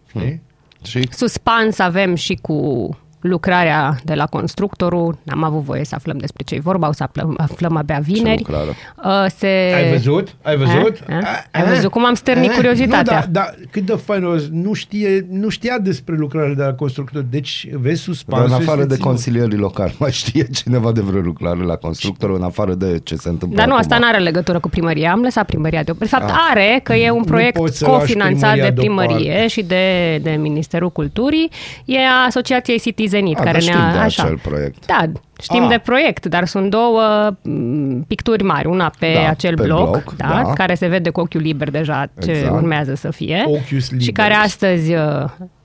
[0.07, 0.43] Știi?
[0.85, 2.89] Și Suspans avem și cu
[3.29, 5.19] lucrarea de la constructorul.
[5.23, 8.45] N-am avut voie să aflăm despre ce e vorba, o să aflăm, aflăm abia vineri.
[8.47, 8.69] lucrare?
[9.05, 9.47] Uh, Se...
[9.75, 10.35] Ai văzut?
[10.43, 10.99] Ai văzut?
[11.09, 11.15] A?
[11.23, 11.59] A?
[11.61, 12.55] Ai văzut cum am stârnit A?
[12.55, 13.25] curiozitatea?
[13.27, 16.73] Nu, da, da, cât de fain o- nu, știe, nu știa despre lucrarea de la
[16.75, 17.23] constructor.
[17.31, 19.09] Deci, vezi, Dar suspansul în afară este de ținut.
[19.09, 23.29] consilierii locali, mai știe cineva de vreo lucrare la constructor, în afară de ce se
[23.29, 23.85] întâmplă Dar nu, acum?
[23.85, 25.13] asta nu are legătură cu primăria.
[25.13, 27.99] Am lăsat primăria de De fapt, are, că e un Nu proiect poți să lași
[27.99, 29.49] cofinanțat primăria de primărie deoparte.
[29.49, 31.51] și de, de Ministerul Culturii.
[31.85, 32.79] E a Asociației
[33.15, 33.93] Citizenit, A, care dar știm ne-a...
[33.93, 34.23] de așa.
[34.23, 34.87] acel proiect.
[34.87, 35.05] Da,
[35.43, 35.69] știm A.
[35.69, 38.67] de proiect, dar sunt două m, picturi mari.
[38.67, 40.53] Una pe Da, acel pe bloc, bloc, da, da.
[40.53, 42.53] care se vede cu ochiul liber deja ce Exact.
[42.55, 43.45] urmează să fie.
[43.47, 44.17] Ochius Și libers.
[44.29, 45.25] care astăzi uh,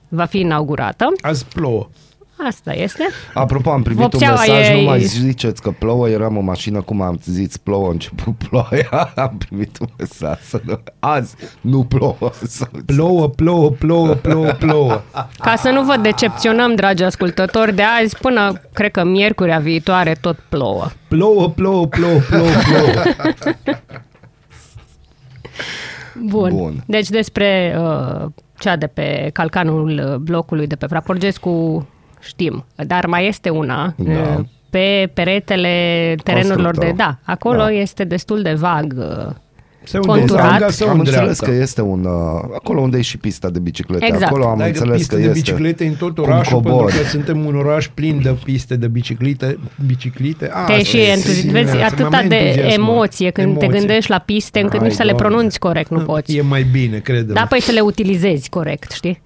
[0.09, 1.05] va fi inaugurată.
[1.21, 1.89] Azi plouă.
[2.47, 3.07] Asta este.
[3.33, 6.81] Apropo, am primit Vopseaua un mesaj, e- nu mai ziceți că plouă, eram în mașină,
[6.81, 11.83] cum am zis, plouă, a început ploaia, am primit un mesaj, să nu, azi nu
[11.83, 12.31] plouă.
[12.47, 15.01] Sau- Plouă, plouă, plouă, plouă, plouă.
[15.39, 20.37] Ca să nu vă decepționăm, dragi ascultători, de azi până, cred că miercurea viitoare, tot
[20.49, 20.87] plouă.
[21.07, 23.03] Plouă, plouă, plouă, plouă, plouă.
[26.23, 26.49] Bun.
[26.55, 26.83] Bun.
[26.87, 28.25] Deci despre uh,
[28.59, 31.87] cea de pe calcanul uh, blocului de pe Fraporgescu
[32.19, 34.11] știm, dar mai este una Da.
[34.11, 36.85] uh, pe peretele terenurilor de...
[36.85, 36.95] Constructor.
[37.25, 37.71] Da, acolo Da.
[37.71, 38.93] este destul de vag.
[38.97, 39.33] uh,
[39.83, 40.45] Se unde Conturat.
[40.47, 41.45] stânga sau am în înțeles dreapta?
[41.45, 44.23] că este un, uh, acolo unde e și pista de biciclete, Exact.
[44.23, 45.39] acolo am Da, că înțeles piste că de este.
[45.39, 46.95] biciclete în tot cum orașul, pentru cobori.
[46.95, 49.57] că suntem un oraș plin de piste de biciclete.
[49.85, 50.49] biciclete.
[50.53, 52.73] A, Te asta și e, entuzi- sigur, vezi, să atâta m-am de entuziasmat.
[52.77, 53.79] emoție când te Emoție.
[53.79, 55.27] gândești la piste încât Hai, nici să le Doamne.
[55.27, 56.35] pronunți corect nu poți.
[56.37, 59.21] E mai bine, cred Da, păi să le utilizezi corect, știi?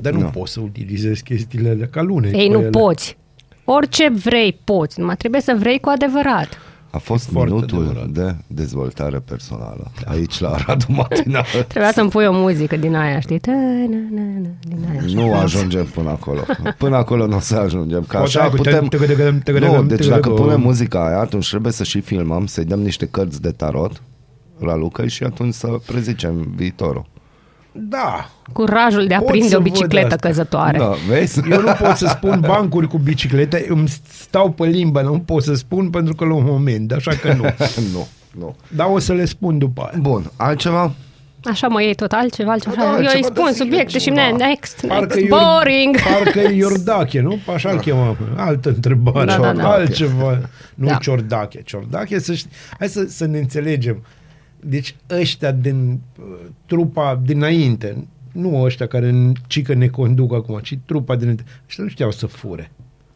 [0.00, 0.26] Dar nu Nu.
[0.28, 2.30] poți să utilizezi chestiile alea ca lune.
[2.34, 2.68] Ei, cu nu ele.
[2.70, 3.16] poți.
[3.64, 5.00] Orice vrei, poți.
[5.00, 6.48] Numai trebuie să vrei cu adevărat.
[6.90, 8.08] A fost Foarte minutul adevărat.
[8.08, 11.44] de dezvoltare personală aici la Radu Matinal.
[11.68, 13.38] Trebuia să-mi pui o muzică din aia, știi?
[13.38, 15.00] Ta, na, na, na, din aia.
[15.04, 15.14] așa.
[15.14, 16.40] Nu ajungem până acolo.
[16.78, 18.00] Până acolo nu o să ajungem.
[18.00, 18.88] Că Poate așa cu putem...
[18.88, 21.84] tăgă- tăgă- tăgă- Nu, tăgă- deci tăgă- dacă tăgă- punem muzica aia, atunci trebuie să
[21.84, 24.02] și filmăm, să-i dăm niște cărți de tarot
[24.58, 27.06] la Luca și atunci să prezicem viitorul.
[27.80, 28.30] Da.
[28.52, 30.28] Curajul de a Pot prinde să o văd bicicletă asta.
[30.28, 30.78] căzătoare.
[30.78, 31.40] Da, vezi?
[31.50, 35.54] Eu nu pot să spun bancuri cu biciclete, îmi stau pe limbă, nu pot să
[35.54, 37.42] spun pentru că la un moment, așa că nu.
[37.92, 38.06] nu,
[38.38, 38.56] nu.
[38.76, 39.98] Dar o să le spun după aia.
[40.00, 40.92] Bun, altceva?
[41.44, 42.74] Așa mă iei tot altceva, altceva.
[42.76, 44.16] Da, Eu altceva îi de spun zile, subiecte și ceva.
[44.30, 45.96] ne next, next, e Ior- boring.
[46.00, 47.38] Parcă e Iordache, nu?
[47.54, 48.16] Așa îl chema.
[48.36, 49.24] Altă întrebare.
[49.26, 49.68] Da, da, da.
[49.70, 50.38] Altceva.
[50.74, 50.94] Nu Da.
[50.94, 51.62] Ciordache.
[51.64, 52.50] Ciordache, să știi.
[52.78, 54.04] Hai să, să ne înțelegem.
[54.60, 56.24] Deci ăștia din uh,
[56.66, 62.10] trupa dinainte, nu ăștia care cică ne conduc acum, ci trupa dinainte, ăștia nu știau
[62.10, 62.70] să fure.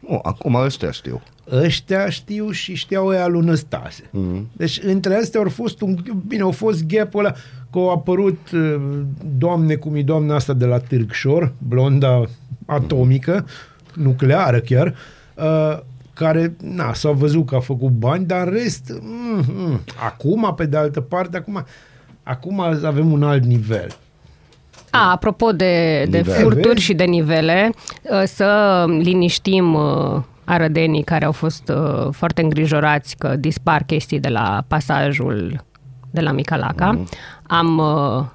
[0.07, 1.21] Nu, acum ăștia știu.
[1.51, 4.09] Ăștia știu și știau ăia lui Năstase.
[4.11, 4.49] Mm.
[4.57, 7.31] Deci între astea au fost un, bine, au fost gap-ul ăla
[7.71, 9.01] că au apărut uh,
[9.37, 12.23] doamne cum e doamna asta de la Târgșor, blonda
[12.65, 13.45] atomică,
[13.93, 14.95] nucleară chiar,
[15.35, 15.79] uh,
[16.23, 20.65] care, na, s-a văzut că a făcut bani, dar în rest, mm, mm, acum, pe
[20.65, 21.65] de altă parte, acum,
[22.23, 23.87] acum avem un alt nivel.
[24.89, 26.37] A, apropo de, de Nivele.
[26.37, 27.69] furturi și de nivele,
[28.01, 34.29] uh, să liniștim uh, arădenii care au fost uh, foarte îngrijorați că dispar chestii de
[34.29, 35.63] la pasajul
[36.11, 36.91] de la Micalaca.
[36.91, 37.07] Mhm.
[37.47, 38.25] Am uh,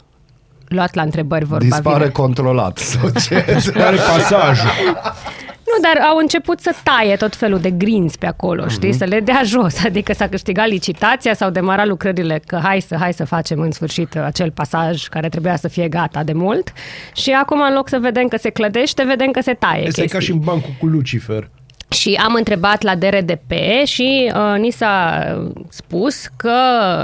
[0.68, 2.11] luat la întrebări vorba Dispare vine.
[2.11, 2.79] controlat.
[2.79, 3.44] Sau ce?
[3.74, 4.68] Care pasajul?
[5.74, 8.70] Nu, dar au început să taie tot felul de grinzi pe acolo, Mhm.
[8.72, 9.85] știi, să le dea jos.
[9.88, 14.16] Adică s-a câștigat licitația, s-au demarat lucrările că hai să, hai să facem în sfârșit
[14.16, 16.72] acel pasaj care trebuia să fie gata de mult.
[17.14, 20.07] Și acum, în loc să vedem că se clădește, vedem că se taie Este ca
[20.07, 20.20] chestii.
[20.26, 21.50] și în bancul cu Lucifer.
[21.90, 23.52] Și am întrebat la DRDP
[23.85, 25.22] și uh, ni s-a
[25.68, 26.50] spus că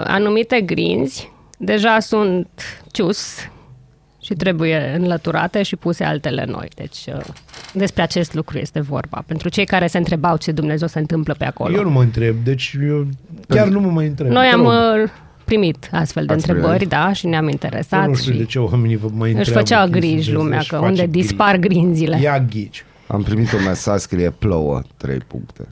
[0.06, 2.48] anumite grinzi deja sunt
[2.92, 3.36] cius
[4.24, 6.68] și trebuie înlăturate și puse altele noi.
[6.74, 7.20] Deci uh,
[7.72, 9.22] despre acest lucru este vorba.
[9.26, 11.74] Pentru cei care se întrebau ce Dumnezeu se întâmplă pe acolo.
[11.76, 13.06] Eu nu mă întreb, deci eu
[13.48, 14.30] chiar nu mă mai întreb.
[14.30, 14.70] Noi Te am rog.
[15.04, 15.10] uh,
[15.44, 16.94] primit astfel de Ați întrebări, primit?
[16.94, 18.06] da, și ne-am Eu interesat.
[18.08, 19.60] nu știu și de ce oamenii vă mai își întreabă.
[19.60, 21.26] făcea chestii griji de lumea astea, că își unde face griji.
[21.26, 22.18] dispar grinzile.
[22.20, 22.84] Ia ghici.
[23.06, 25.66] Am primit un mesaj, scrie plouă, 3 puncte.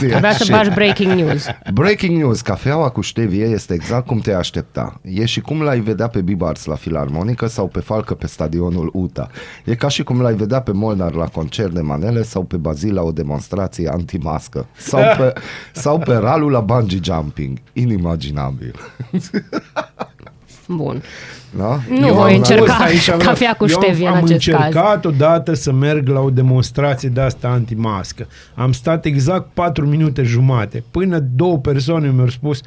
[0.00, 1.46] Trebuia să Și- bagi breaking news.
[1.72, 5.00] Breaking news, cafeaua cu ștevie este exact cum te aștepta.
[5.02, 9.30] E și cum l-ai vedea pe Bibars la filarmonică sau pe Falcă pe stadionul UTA.
[9.64, 12.94] E ca și cum l-ai vedea pe Molnar la concert de manele sau pe Bazil
[12.94, 14.66] la o demonstrație antimască.
[14.76, 15.32] Sau pe,
[15.72, 17.58] sau pe Ralu la bungee jumping.
[17.72, 18.74] Inimaginabil.
[20.66, 21.02] Bun.
[21.56, 21.80] Da?
[21.88, 24.24] Nu Eu voi am- încerca Fost aici, vreau- cafea cu eu am- ștevie în am
[24.24, 24.64] acest caz.
[24.64, 28.26] încercat odată să merg la o demonstrație de asta antimască.
[28.54, 30.84] Am stat exact 4 minute jumate.
[30.90, 32.60] Până două persoane mi-au spus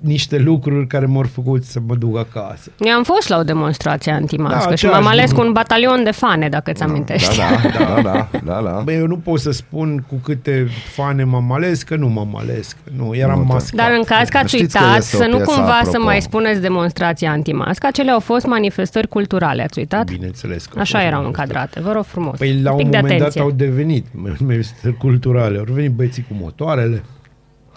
[0.00, 2.70] niște lucruri care m-au făcut să mă duc acasă.
[2.78, 5.46] Eu am fost la o demonstrație antimască Da, și m-am aceeași ales cu lucru.
[5.46, 7.36] un batalion de fane, dacă ți amintești.
[7.36, 7.44] Da,
[7.78, 8.80] da, da, da, da, da.
[8.84, 12.72] Băi, eu nu pot să spun cu câte fane m-am ales, că nu m-am ales.
[12.72, 13.52] Că nu, eram Nu, da.
[13.52, 13.74] mascat.
[13.74, 15.86] Dar în caz că ați Știți că uitat, este o să nu piesă, cumva să
[15.88, 16.04] apropo.
[16.04, 20.04] mai spuneți demonstrația antimască, acele au fost manifestări culturale, ați uitat?
[20.10, 21.48] Bineînțeles că au Așa fost erau manifestări.
[21.56, 22.38] încadrate, vă rog frumos.
[22.38, 23.40] Păi la un un pic de moment dat atenție.
[23.40, 25.58] au devenit manifestări culturale.
[25.58, 27.02] Au venit băieții cu motoarele,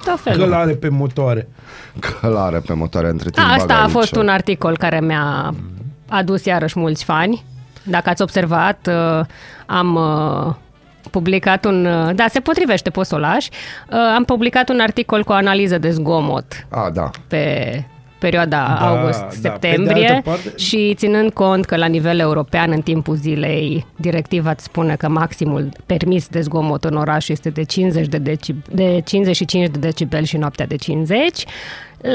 [0.04, 0.44] Tot felul.
[0.44, 1.48] călare pe motoare.
[2.00, 3.46] Călare pe motoare între timp.
[3.48, 4.24] A, asta a bagă fost aici.
[4.24, 5.54] un articol care mi-a
[6.10, 7.44] adus iarăși mulți fani.
[7.84, 9.26] Dacă ați observat, uh,
[9.66, 10.54] am uh,
[11.12, 11.86] publicat un...
[11.86, 13.50] uh, Da, se potrivește, poți să o lași.
[13.90, 17.10] Uh, Am publicat un articol cu o analiză de zgomot A, da.
[17.28, 17.84] pe
[18.20, 18.88] perioada Da, da.
[18.90, 23.86] august-septembrie Pe de altă parte- și ținând cont că la nivel european în timpul zilei
[23.96, 28.48] directiva îți spune că maximul permis de zgomot în oraș este de 50 de, deci,
[28.72, 31.44] de 55 de decibeli și noaptea de 50.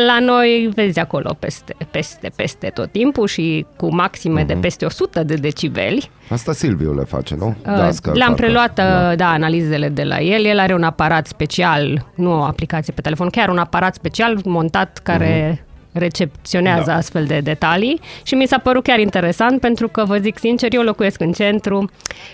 [0.06, 4.46] La noi vezi acolo peste, peste, peste tot timpul și cu maxime Mhm.
[4.46, 6.10] de peste 100 de decibeli.
[6.28, 7.46] Asta Silviu le face, nu?
[7.46, 8.42] Uh, Dascăl, Le-am parcă.
[8.44, 9.14] preluat, da.
[9.14, 10.44] da, analizele de la el.
[10.44, 15.00] El are un aparat special, nu o aplicație pe telefon, chiar un aparat special montat
[15.02, 16.94] care recepționează Da.
[16.94, 20.82] astfel de detalii și mi s-a părut chiar interesant pentru că, vă zic sincer, eu
[20.82, 21.90] locuiesc în centru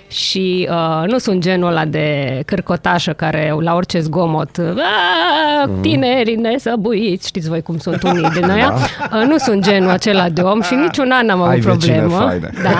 [0.08, 7.26] și uh, nu sunt genul ăla de cârcotașă care la orice zgomot "A, tineri nesăbuiți,
[7.28, 10.74] știți voi cum sunt unii din noi, uh, nu sunt genul acela de om și
[10.74, 12.24] niciun an n-am avut Ai vecine problemă.
[12.24, 12.50] faine.
[12.62, 12.70] Da.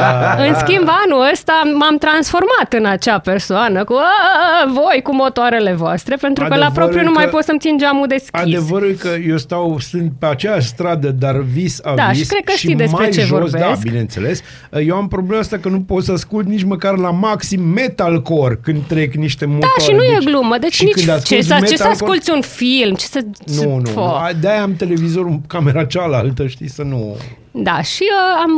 [0.46, 6.16] În schimb, anul ăsta m-am transformat în acea persoană cu "A, voi cu motoarele voastre,
[6.20, 8.40] pentru că la Adevărul propriu nu că- mai pot să-mi țin geamul deschis.
[8.42, 12.26] Adevărul e că eu stau, sunt pe aceeași stradă, dar vis a Da, vis și
[12.26, 13.56] cred că știi despre mai ce jos, vorbesc.
[13.56, 14.42] Da, bineînțeles.
[14.86, 18.82] Eu am problema asta că nu pot să ascult nici măcar la maxim metalcore când
[18.86, 19.72] trec niște motoare.
[19.78, 21.92] Da, și nu e glumă, deci și nici când ce asculti să, ce să metalcore-
[21.92, 23.20] asculti un film, ce să...
[23.62, 24.00] Nu, nu, Fă.
[24.00, 24.40] nu.
[24.40, 27.16] De-aia am televizorul în camera cealaltă, știi, să nu...
[27.50, 28.50] Da, și uh, am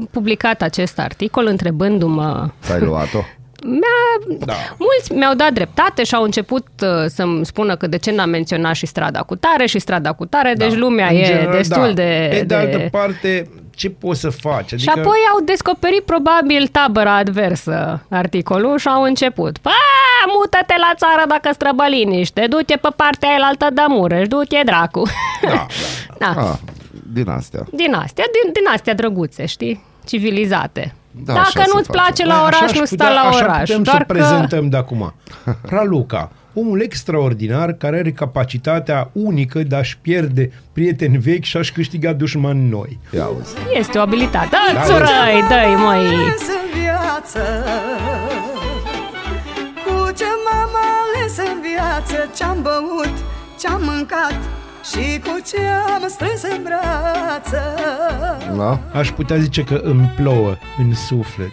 [0.00, 3.18] uh, publicat acest articol întrebându-mă Ți-ai luat-o?
[3.64, 4.54] Mi-a, Da.
[4.78, 8.74] Mulți mi-au dat dreptate și au început uh, să-mi spună că de ce n-am menționat
[8.74, 11.12] și strada cu tare și strada cu tare, deci lumea Da.
[11.12, 11.92] În e general, destul da.
[11.92, 12.28] de...
[12.30, 14.72] Pe de, altă parte, ce poți să faci?
[14.72, 14.76] Adică...
[14.76, 19.58] Și apoi au descoperit probabil tabăra adversă articolul și au început.
[19.58, 19.70] Pa,
[20.36, 25.02] mută-te la țară dacă străbă liniște, du-te pe partea aia altă de Mureș, du-te dracu.
[25.42, 25.66] Da,
[26.22, 26.50] da.
[26.50, 26.58] Ah,
[27.12, 27.66] din astea.
[27.70, 29.84] Din astea, din, din astea drăguțe, știi?
[30.06, 30.94] Civilizate.
[31.24, 31.98] Da, așa dacă se nu-ți face.
[31.98, 33.60] place la Mai oraș, așa aș nu putea- sta la așa oraș.
[33.68, 34.12] putem Doar să că...
[34.12, 35.14] prezentăm de acum.
[35.62, 42.12] Raluca, omul extraordinar care are capacitatea unică de a-și pierde prieteni vechi și a-și câștiga
[42.12, 42.98] dușmani noi.
[43.14, 43.54] Ia auzi.
[43.78, 44.48] Este o abilitate.
[44.50, 45.98] Da, Da, țurăi, dă-i, măi.
[46.06, 47.40] ales în viață
[49.84, 53.12] Cu ce m-am ales în viață Ce-am băut,
[53.60, 54.38] ce-am mâncat
[54.90, 55.56] Și cu ce
[55.94, 57.62] am strâns în brață
[58.56, 58.80] Da?
[58.98, 61.52] Aș putea zice că îmi plouă în suflet.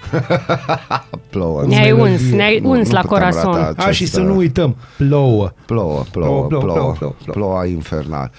[1.30, 1.64] Plouă.
[1.66, 2.12] Ne-ai melodie.
[2.14, 3.54] uns, ne-ai Nu- uns nu la putem corazon.
[3.54, 5.52] rata A, și această- să nu uităm, plouă.
[5.66, 8.32] Plouă, plouă, Plouă, plouă, plouă, plouă, plouă, plouă, infernal.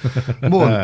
[0.49, 0.71] Bun,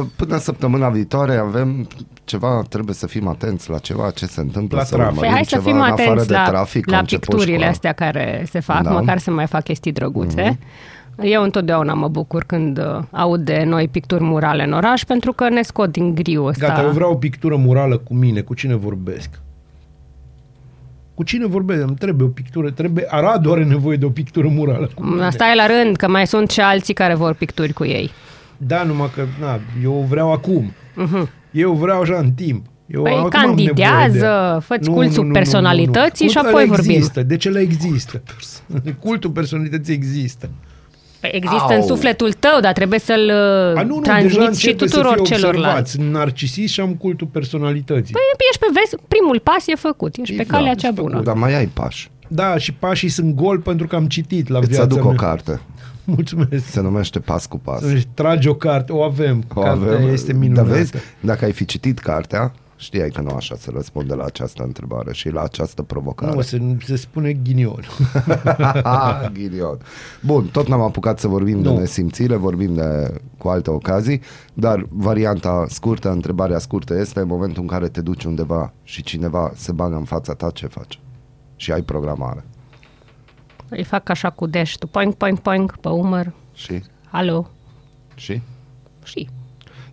[0.00, 1.88] uh, până săptămâna viitoare avem
[2.24, 5.10] ceva, trebuie să fim atenți la ceva, ce se întâmplă, La să trafic.
[5.10, 6.90] urmărim Păi hai să ceva fim în afară atenți de la, trafic.
[6.90, 7.70] la a început picturile școala.
[7.72, 8.90] astea care se fac, Da.
[8.90, 10.58] măcar să mai fac chestii drăguțe.
[11.22, 15.48] Eu întotdeauna mă bucur când uh, aud de noi picturi murale în oraș, pentru că
[15.48, 16.66] ne scot din griul ăsta.
[16.66, 18.40] Gata, eu vreau o pictură murală cu mine.
[18.40, 19.40] Cu cine vorbesc?
[21.14, 21.82] Cu cine vorbesc?
[21.82, 22.70] Îmi trebuie o pictură.
[22.70, 23.06] Trebuie...
[23.08, 24.90] Aradu are nevoie de o pictură murală.
[24.94, 25.30] cu mine.
[25.30, 28.10] Stai la rând, că mai sunt și alții care vor picturi cu ei.
[28.56, 30.72] Da, numai că na, eu vreau acum.
[31.50, 32.66] Eu vreau așa în timp.
[32.86, 36.94] Eu Păi acum am candidează, nevoie fă-ți cultul personalității și Cultul apoi ăla vorbim.
[36.94, 37.22] Există.
[37.22, 38.22] De ce le există?
[38.98, 40.50] Cultul personalității există.
[41.20, 41.76] Păi există Au.
[41.80, 43.30] în sufletul tău, dar trebuie să-l
[43.76, 45.58] A, nu, nu, deja transmiți și începe tuturor să fie celorlalți.
[45.66, 45.90] observați.
[45.90, 48.12] Sunt narcisist și am cultul personalității.
[48.12, 50.90] Păi ești pe vezi, primul pas e făcut, ești pe E calea da, cea e
[50.90, 51.10] bună.
[51.10, 51.24] făcut.
[51.24, 52.10] Dar mai ai pași.
[52.28, 55.16] Da, și pașii sunt gol pentru că am citit la Îți viața aduc o mea.
[55.16, 55.60] carte.
[56.16, 56.66] Mulțumesc.
[56.70, 57.92] Se numește Pas cu Pas.
[57.92, 59.44] Deci, tragi o carte, o avem.
[59.54, 60.08] O Cartea avem.
[60.12, 60.68] este Dar minunată.
[60.68, 65.12] vezi, dacă ai fi citit cartea, știai că nu așa se răspunde la această întrebare
[65.12, 66.34] și la această provocare.
[66.34, 67.84] Nu, se, se spune ghinion.
[69.32, 69.78] Ghinion.
[70.22, 71.78] Bun, tot n-am apucat să vorbim de Nu.
[71.78, 74.20] nesimțire, vorbim de cu alte ocazii,
[74.54, 79.52] dar varianta scurtă, întrebarea scurtă este în momentul în care te duci undeva și cineva
[79.54, 81.00] se bagă în fața ta, ce faci?
[81.56, 82.44] Și ai programare.
[83.68, 86.32] Îi fac așa cu dash tu poing, poing, poing, pe umăr.
[86.52, 86.82] Și?
[87.10, 87.50] Alo.
[88.14, 88.42] Și?
[89.04, 89.28] Și.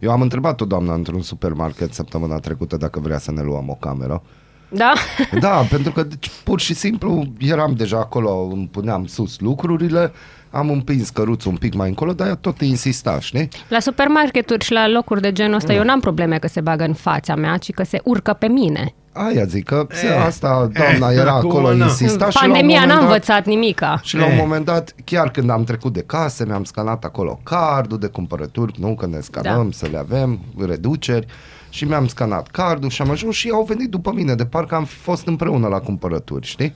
[0.05, 3.73] Eu am întrebat o doamnă într-un supermarket săptămâna trecută dacă vrea să ne luăm o
[3.73, 4.21] cameră.
[4.69, 4.93] Da?
[5.39, 10.11] Da, pentru că deci, pur și simplu eram deja acolo, îmi puneam sus lucrurile,
[10.51, 13.49] am împins căruțul un pic mai încolo, dar ea tot insista, știi?
[13.69, 16.93] La supermarketuri și la locuri de genul ăsta, eu n-am probleme că se bagă în
[16.93, 18.93] fața mea, ci că se urcă pe mine.
[19.17, 21.85] Aia zic că Eh, eh, asta, doamna eh, era acum acolo, na.
[21.85, 23.99] insista și la un Pandemia moment n-a dat, învățat nimica.
[24.03, 24.37] Și la un Eh.
[24.39, 28.95] moment dat, chiar când am trecut de case, mi-am scanat acolo cardul de cumpărături, nu
[28.95, 29.69] că ne scanăm, Da.
[29.71, 31.25] să le avem, reduceri,
[31.69, 34.83] și mi-am scanat cardul și am ajuns și au venit după mine, de parcă am
[34.83, 36.73] fi fost împreună la cumpărături, știi?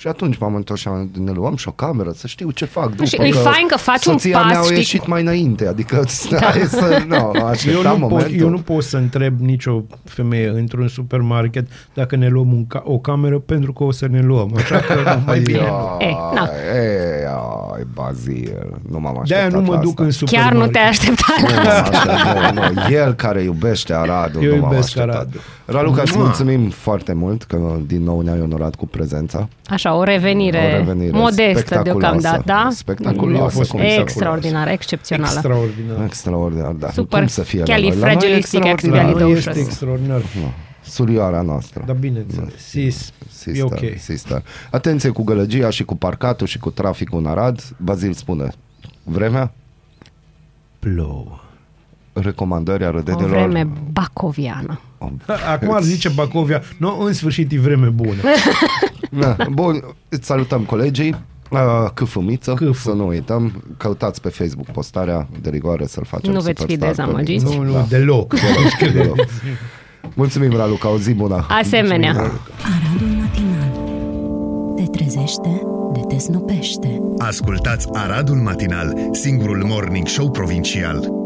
[0.00, 2.88] Și atunci m-am întors și am ne luăm și o cameră să știu ce fac
[2.90, 5.20] după Și e fain că faci un soția pas, mea a știi, ieșit cu- mai
[5.22, 8.36] înainte, adică stai să, nu, Eu așteptam nu, pot, momentul.
[8.40, 12.98] eu nu pot să întreb nicio femeie într-un supermarket dacă ne luăm un ca- o
[12.98, 14.52] cameră pentru că o să ne luăm.
[14.56, 15.58] Așa că nu, mai bine.
[15.58, 15.96] nu.
[15.98, 16.40] Eh, na.
[16.42, 17.38] Ai,
[17.70, 20.02] Vai, Bazil, nu m-am De-aia așteptat nu mă la duc asta.
[20.04, 20.52] în supermarket.
[20.58, 22.94] Chiar nu te aștepta Nu la m-am așteptat, nu, nu.
[22.94, 25.14] El care iubește Aradul, Eu nu m-am iubesc așteptat.
[25.14, 25.40] Aradul.
[25.70, 26.24] Raluca, îți Mua.
[26.24, 29.48] mulțumim foarte mult că din nou ne-ai onorat cu prezența.
[29.66, 31.82] Așa, o revenire, O revenire modestă spectaculoasă.
[31.98, 32.68] deocamdată, da?
[32.72, 33.44] Spectaculoasă.
[33.44, 34.02] A fost cum se cuvine.
[34.02, 35.32] Extraordinar, excepțională.
[35.32, 36.04] Extraordinar.
[36.04, 36.90] Extraordinar, da.
[36.90, 37.74] Super Cum să fie la noi?
[37.74, 39.20] La noi e califragilistic La extraordinar.
[39.20, 39.56] noi expialidocious.
[39.56, 40.22] este extraordinar.
[40.82, 41.82] Surioara noastră.
[41.86, 43.98] Dar bineînțeles, sis, Sister, e ok.
[43.98, 44.42] sister.
[44.70, 47.60] Atenție cu gălăgia și cu parcatul și cu traficul în Arad.
[47.76, 48.48] Bazil spune,
[49.02, 49.52] vremea,
[50.78, 51.40] Plouă.
[52.12, 53.30] Recomandări a O râdenilor.
[53.30, 54.80] vreme bacoviană.
[55.52, 58.20] Acum ar zice Bacovia, nu, în sfârșit e vreme bună.
[59.12, 61.16] Da, bun, îți salutăm colegii.
[61.50, 61.58] Uh,
[61.94, 62.80] Câfâmiță, Câfu.
[62.80, 66.88] să nu uităm, căutați pe Facebook postarea de rigoare să-l facem Nu veți fi superstar
[67.06, 67.44] pe dezamăgiți.
[67.44, 67.56] Niță.
[67.56, 68.34] Nu, nu, deloc.
[68.92, 69.16] Deloc.
[70.14, 71.46] Mulțumim, Raluca, o zi bună.
[71.48, 72.10] Asemenea.
[72.10, 73.72] Aradul matinal
[74.76, 81.19] Te trezește, de te snopește Ascultați Aradul Matinal, singurul morning show provincial.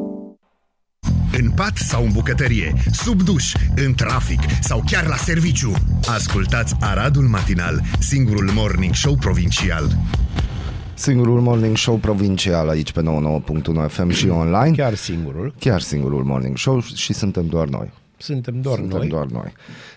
[1.56, 5.72] În pat sau în bucătărie, sub duș, în trafic sau chiar la serviciu.
[6.08, 9.96] Ascultați Aradul Matinal, singurul morning show provincial.
[10.94, 14.76] Singurul morning show provincial aici pe 99.1 FM și online.
[14.76, 15.54] Chiar singurul.
[15.58, 17.92] Chiar singurul morning show și suntem doar noi.
[18.16, 19.08] Suntem doar Suntem noi.
[19.08, 19.52] doar noi.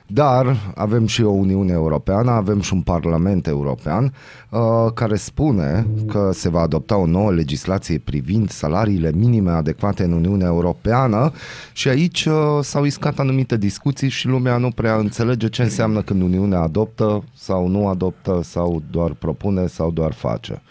[0.08, 4.14] Dar avem și o Uniune Europeană, avem și un Parlament European
[4.50, 4.60] uh,
[4.94, 10.48] care spune că se va adopta o nouă legislație privind salariile minime adecvate în Uniunea
[10.48, 11.32] Europeană
[11.74, 16.22] și aici uh, s-au iscat anumite discuții și lumea nu prea înțelege ce înseamnă când
[16.22, 20.62] Uniunea adoptă sau nu adoptă sau doar propune sau doar face.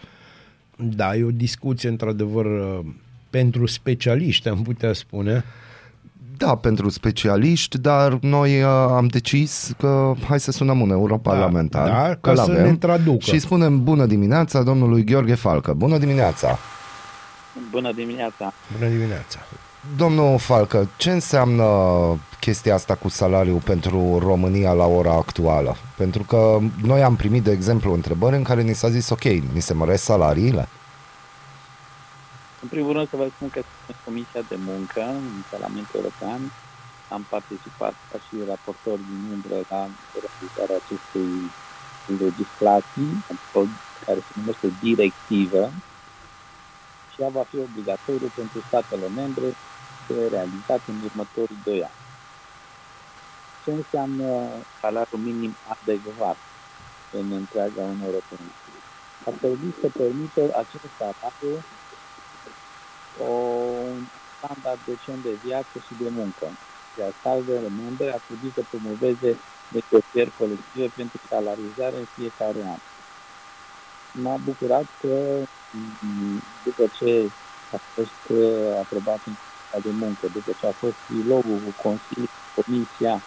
[0.76, 2.78] Da, e o discuție într-adevăr uh,
[3.30, 5.44] pentru specialiști, am putea spune.
[6.36, 11.88] Da, pentru specialiști, dar noi uh, am decis că hai să sunăm un europarlamentar.
[11.88, 13.30] Da, da, că ca să l-avem, ne traducă.
[13.30, 15.72] Și spunem bună dimineața domnului Gheorghe Falcă.
[15.72, 16.58] Bună dimineața!
[17.70, 18.52] Bună dimineața!
[18.78, 19.38] Bună dimineața.
[19.96, 21.64] Domnul Falcă, ce înseamnă
[22.40, 25.76] chestia asta cu salariul pentru România la ora actuală?
[25.96, 29.60] Pentru că noi am primit, de exemplu, întrebări în care ni s-a zis, ok, ni
[29.60, 30.68] se măresc salariile?
[32.66, 36.40] În primul rând să vă spun că în Comisia de Muncă în Parlamentul European
[37.08, 39.82] am participat ca și raportor din umbră la
[40.22, 41.30] realizarea acestei
[42.24, 43.12] legislații
[44.06, 45.62] care se numește directivă
[47.12, 49.48] și ea va fi obligatoriu pentru statele membre
[50.08, 52.00] de realizat în următorii doi ani.
[53.64, 54.28] Ce înseamnă
[54.80, 56.38] salariul minim adecvat
[57.18, 58.50] în întreaga Uniune Europeană?
[59.28, 61.54] Ar trebui să permită acest salariu
[63.18, 64.06] un
[64.36, 66.46] standard decent de viață și de muncă.
[66.98, 69.30] Iar statele membre ar trebui să promoveze
[69.68, 72.80] negocieri colective pentru salarizare în fiecare an.
[74.22, 75.14] M-a bucurat că
[76.00, 77.30] m, după ce
[77.72, 79.34] a fost uh, aprobat în
[79.70, 83.22] Comisia de muncă, după ce a fost trilogul cu Consiliul Comisia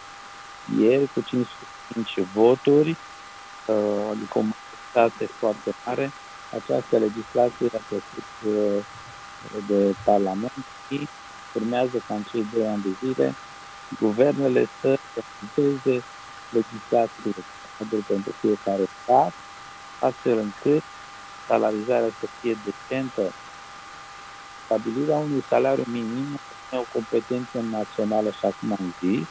[0.78, 2.90] ieri cu 55 voturi,
[3.66, 6.10] uh, adică o majoritate foarte mare,
[6.58, 8.84] această legislație a trecut uh,
[9.66, 11.08] de Parlament și
[11.54, 13.34] urmează ca în cei doi ani de zile
[13.98, 16.04] guvernele să realizeze
[16.48, 17.44] legislațiile
[18.06, 19.32] pentru fiecare stat,
[19.98, 20.82] astfel încât
[21.46, 23.32] salarizarea să fie decentă.
[24.64, 29.26] Stabilirea unui salariu minim este o competență națională, așa cum am zis,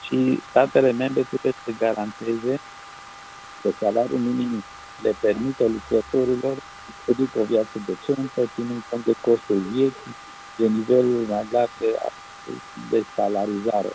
[0.00, 2.60] și statele membre trebuie să garanteze
[3.62, 4.64] că salariul minim
[5.02, 6.56] le permite lucrătorilor
[7.04, 10.14] să ducă o viață decentă, ținând cont de costul vieții,
[10.56, 11.98] de nivelul mai larg de,
[12.90, 13.92] de salarizare.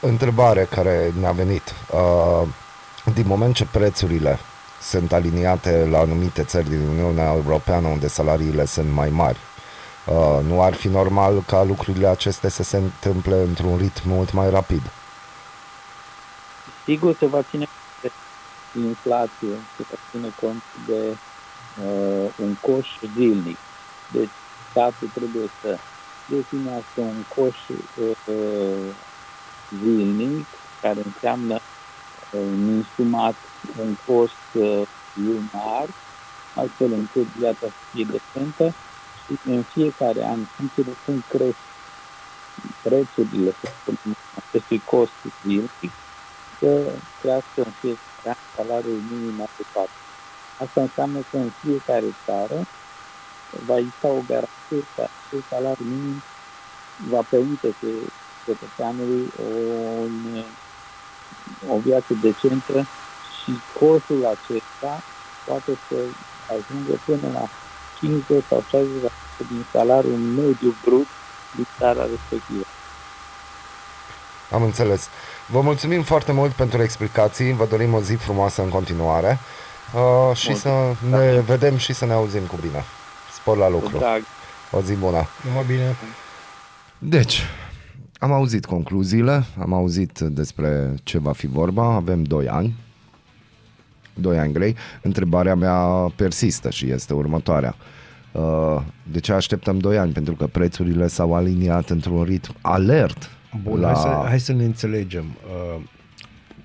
[0.00, 1.74] Întrebare care ne-a venit.
[1.92, 2.48] Uh,
[3.14, 4.38] din moment ce prețurile
[4.80, 9.38] sunt aliniate la anumite țări din Uniunea Europeană unde salariile sunt mai mari,
[10.06, 14.50] uh, nu ar fi normal ca lucrurile acestea să se întâmple într-un ritm mult mai
[14.50, 14.82] rapid?
[16.84, 17.79] Sigur se va ține de
[18.78, 21.16] inflație, se va ține cont de
[21.84, 23.58] uh, un coș zilnic.
[24.12, 24.30] Deci
[24.70, 25.78] statul trebuie să
[26.26, 28.94] definească un coș uh,
[29.82, 30.46] zilnic,
[30.80, 33.34] care înseamnă uh, un insumat,
[33.80, 35.86] un cost uh, lunar,
[36.54, 38.74] astfel încât viața să fie decentă
[39.24, 41.56] și în fiecare an, în funcție de cum cresc
[42.82, 45.12] prețurile să spunem, acestui cost
[45.42, 45.92] zilnic,
[46.58, 49.90] să crească în fiecare an salariul minim adecvat.
[50.64, 52.66] Asta înseamnă că în fiecare țară
[53.66, 56.22] va exista o garanție că acest salariu minim
[57.08, 57.86] va permite că
[58.44, 59.50] cetățeanului o,
[61.74, 62.86] o viață decentă
[63.38, 65.02] și costul acesta
[65.46, 65.96] poate să
[66.56, 67.48] ajungă până la
[67.98, 68.64] 50 sau 60%
[69.48, 71.06] din salariul mediu brut
[71.54, 72.64] din țara respectivă.
[74.50, 75.08] Am înțeles.
[75.52, 79.38] Vă mulțumim foarte mult pentru explicații, vă dorim o zi frumoasă în continuare
[79.94, 80.60] uh, și Mult.
[80.60, 80.70] să
[81.10, 82.82] ne vedem și să ne auzim cu bine.
[83.34, 83.90] Spor la lucru.
[83.90, 84.22] Cu drag.
[84.70, 85.26] O zi bună.
[85.46, 85.96] Numai bine.
[86.98, 87.42] Deci,
[88.18, 92.74] am auzit concluziile, am auzit despre ce va fi vorba, avem 2 ani,
[94.14, 94.76] 2 ani grei.
[95.02, 95.76] Întrebarea mea
[96.16, 97.74] persistă și este următoarea.
[98.32, 100.12] Uh, De ce așteptăm 2 ani?
[100.12, 103.30] Pentru că prețurile s-au aliniat într-un ritm alert.
[103.62, 103.86] Bun, la...
[103.86, 105.24] hai, să, hai să ne înțelegem.
[105.76, 105.82] Uh,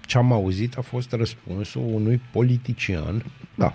[0.05, 3.23] Ce am auzit a fost răspunsul unui politician,
[3.55, 3.73] Da,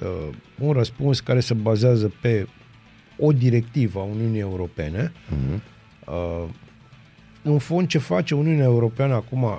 [0.00, 2.46] uh, un răspuns care se bazează pe
[3.18, 5.12] o directivă a Uniunii Europene.
[5.28, 5.62] Mhm.
[6.06, 6.48] Uh,
[7.42, 9.42] În fond, ce face Uniunea Europeană acum?
[9.42, 9.58] uh,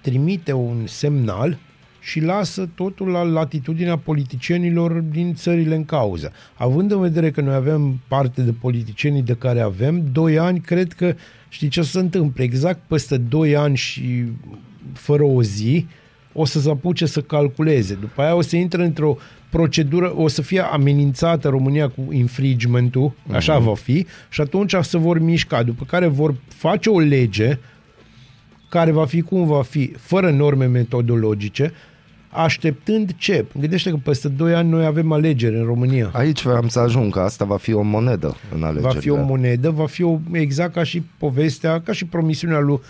[0.00, 1.58] Trimite un semnal
[2.08, 6.32] și lasă totul la latitudinea politicienilor din țările în cauză.
[6.54, 10.92] Având în vedere că noi avem parte de politicienii de care avem, doi ani, cred
[10.92, 11.14] că
[11.48, 12.42] știi ce o să se întâmple?
[12.42, 14.24] Exact peste doi ani și
[14.92, 15.86] fără o zi,
[16.32, 17.94] o să se apuce să calculeze.
[17.94, 19.16] După aia o să intre într-o
[19.50, 25.18] procedură, o să fie amenințată România cu infringementul, așa va fi, și atunci se vor
[25.18, 27.58] mișca, după care vor face o lege
[28.68, 31.72] care va fi cum va fi, fără norme metodologice,
[32.30, 33.44] așteptând ce?
[33.60, 36.10] Gândește că peste 2 ani noi avem alegeri în România.
[36.12, 39.00] aici vreau să ajung, că asta va fi o monedă în Va alegerile.
[39.00, 42.80] fi o monedă, va fi o, exact ca și povestea, ca și promisiunea lui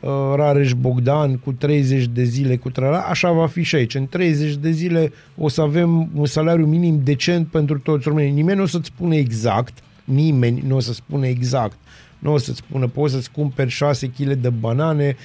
[0.00, 3.94] uh, Rareș Bogdan cu 30 de zile cu trala, așa va fi și aici.
[3.94, 8.30] În 30 de zile o să avem un salariu minim decent pentru toți românii.
[8.30, 11.76] Nimeni nu o să-ți spune exact, nimeni nu o să spună exact.
[12.18, 15.16] Nu o să-ți spună, poți să-ți cumperi 6 kg de banane,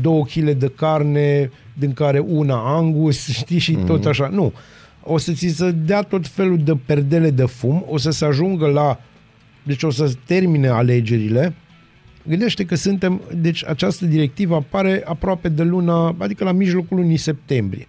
[0.00, 4.28] 2 kg de carne, din care una angus, știi, și tot așa.
[4.28, 4.52] Nu.
[5.02, 8.66] O să ți se dea tot felul de perdele de fum, o să se ajungă
[8.66, 9.00] la
[9.66, 11.54] deci o să termine alegerile.
[12.28, 17.88] Gândește că suntem, deci această directivă apare aproape de luna, adică la mijlocul lunii septembrie.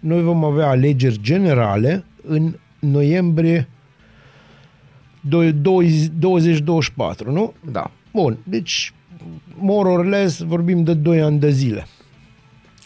[0.00, 3.68] Noi vom avea alegeri generale în noiembrie
[5.20, 7.54] 2024, nu?
[7.70, 7.90] Da.
[8.12, 8.92] Bun, deci
[9.56, 11.86] more or less vorbim de 2 ani de zile.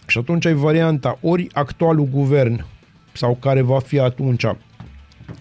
[0.06, 2.64] Și atunci ai varianta ori actualul guvern
[3.12, 4.44] sau care va fi atunci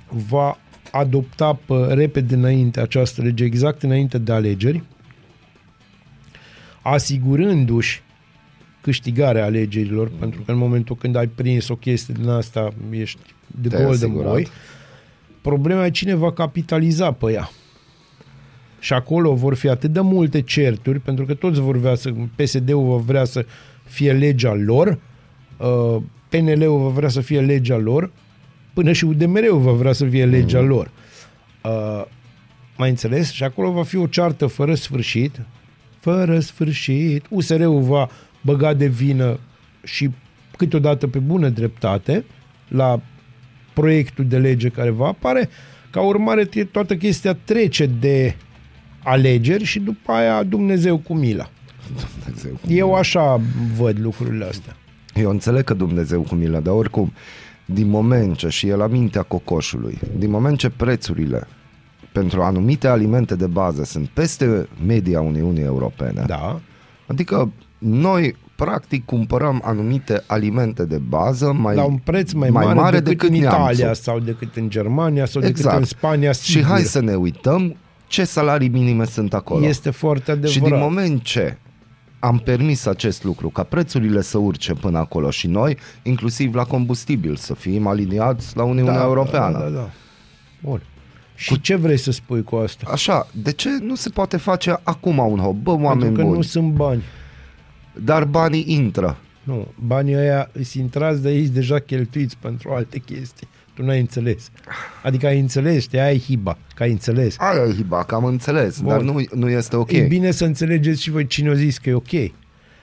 [0.10, 0.58] va
[0.92, 4.84] adopta pe repede înainte această lege, exact înainte de alegeri,
[6.82, 8.02] asigurându-și
[8.82, 13.20] câștigarea alegerilor, pentru că în momentul când ai prins o chestie din asta, ești
[13.62, 14.32] de Te-ai golden asigurat.
[14.32, 14.48] boy.
[15.42, 17.50] Problema e cine va capitaliza pe ea.
[18.88, 22.88] Și acolo vor fi atât de multe certuri, pentru că toți vor vrea să, PSD-ul
[22.90, 23.46] va vrea să
[23.84, 25.00] fie legea lor,
[25.58, 28.12] uh, PNL-ul va vrea să fie legea lor,
[28.74, 30.68] până și UDMR-ul va vrea să fie legea Mhm.
[30.68, 30.92] lor.
[31.64, 32.04] Uh,
[32.78, 33.32] mai înțeles?
[33.32, 35.42] Și acolo va fi o ceartă fără sfârșit,
[36.00, 37.26] fără sfârșit.
[37.30, 38.10] USR-ul va
[38.42, 39.40] băga de vină
[39.84, 40.10] și
[40.58, 42.26] câteodată pe bună dreptate
[42.68, 43.02] la
[43.74, 45.50] proiectul de lege care va apare.
[45.90, 48.36] Ca urmare, tie- toată chestia trece de
[49.08, 51.50] alegeri și după aia Dumnezeu cu mila.
[52.24, 52.52] Dumnezeu.
[52.68, 53.42] Eu așa
[53.78, 54.76] văd lucrurile astea.
[55.16, 57.14] Eu înțeleg că Dumnezeu cu milă, dar oricum,
[57.66, 61.48] din moment ce și e la mintea cocoșului, din moment ce prețurile
[62.12, 66.60] pentru anumite alimente de bază sunt peste media Uniunii Europene, Da.
[67.08, 72.80] adică noi practic cumpărăm anumite alimente de bază mai, La un preț mai, mai mare,
[72.80, 74.04] mare decât, decât în Italia neamțul.
[74.04, 75.78] sau decât în Germania sau decât Exact.
[75.78, 76.32] în Spania.
[76.32, 76.68] Și Sigur.
[76.68, 77.76] hai să ne uităm
[78.08, 79.66] ce salarii minime sunt acolo.
[79.66, 80.54] Este foarte adevărat.
[80.54, 81.58] Și din moment ce
[82.20, 87.36] am permis acest lucru, ca prețurile să urce până acolo și noi, inclusiv la combustibil,
[87.36, 89.58] să fim aliniați la Uniunea Europeană.
[89.58, 89.90] Da, da, da.
[90.64, 90.82] Bun.
[91.36, 92.90] Și cu ce vrei să spui cu asta?
[92.92, 95.56] Așa, de ce nu se poate face acum un hop?
[95.56, 97.04] Bă, oameni Pentru că buni, nu sunt bani.
[97.94, 99.18] dar banii intră.
[99.44, 103.48] Nu, banii ăia îți intrați de aici deja cheltuiți pentru alte chestii.
[103.78, 104.52] Tu n-ai înțeles.
[105.04, 107.36] Adică ai înțeles, știi, aia e hiba, că ai înțeles.
[107.40, 108.90] Aia e hiba, că am înțeles, Bun.
[108.90, 109.92] dar nu, nu este ok.
[109.92, 112.32] E bine să înțelegeți și voi cine a zis că e ok.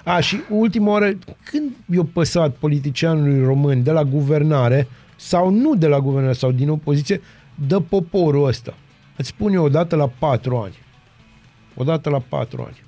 [0.04, 5.86] A, și ultima oară, când i-a păsat politicianului român de la guvernare, sau nu de
[5.86, 7.20] la guvernare, sau din opoziție,
[7.66, 8.74] de poporul ăsta?
[9.16, 10.78] Îți spun eu, odată la patru ani.
[11.74, 12.83] Odată la patru ani.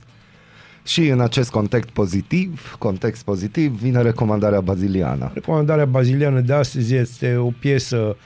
[0.86, 5.30] Și în acest context pozitiv, context pozitiv, vine recomandarea baziliană.
[5.34, 8.16] Recomandarea baziliană de astăzi este o piesă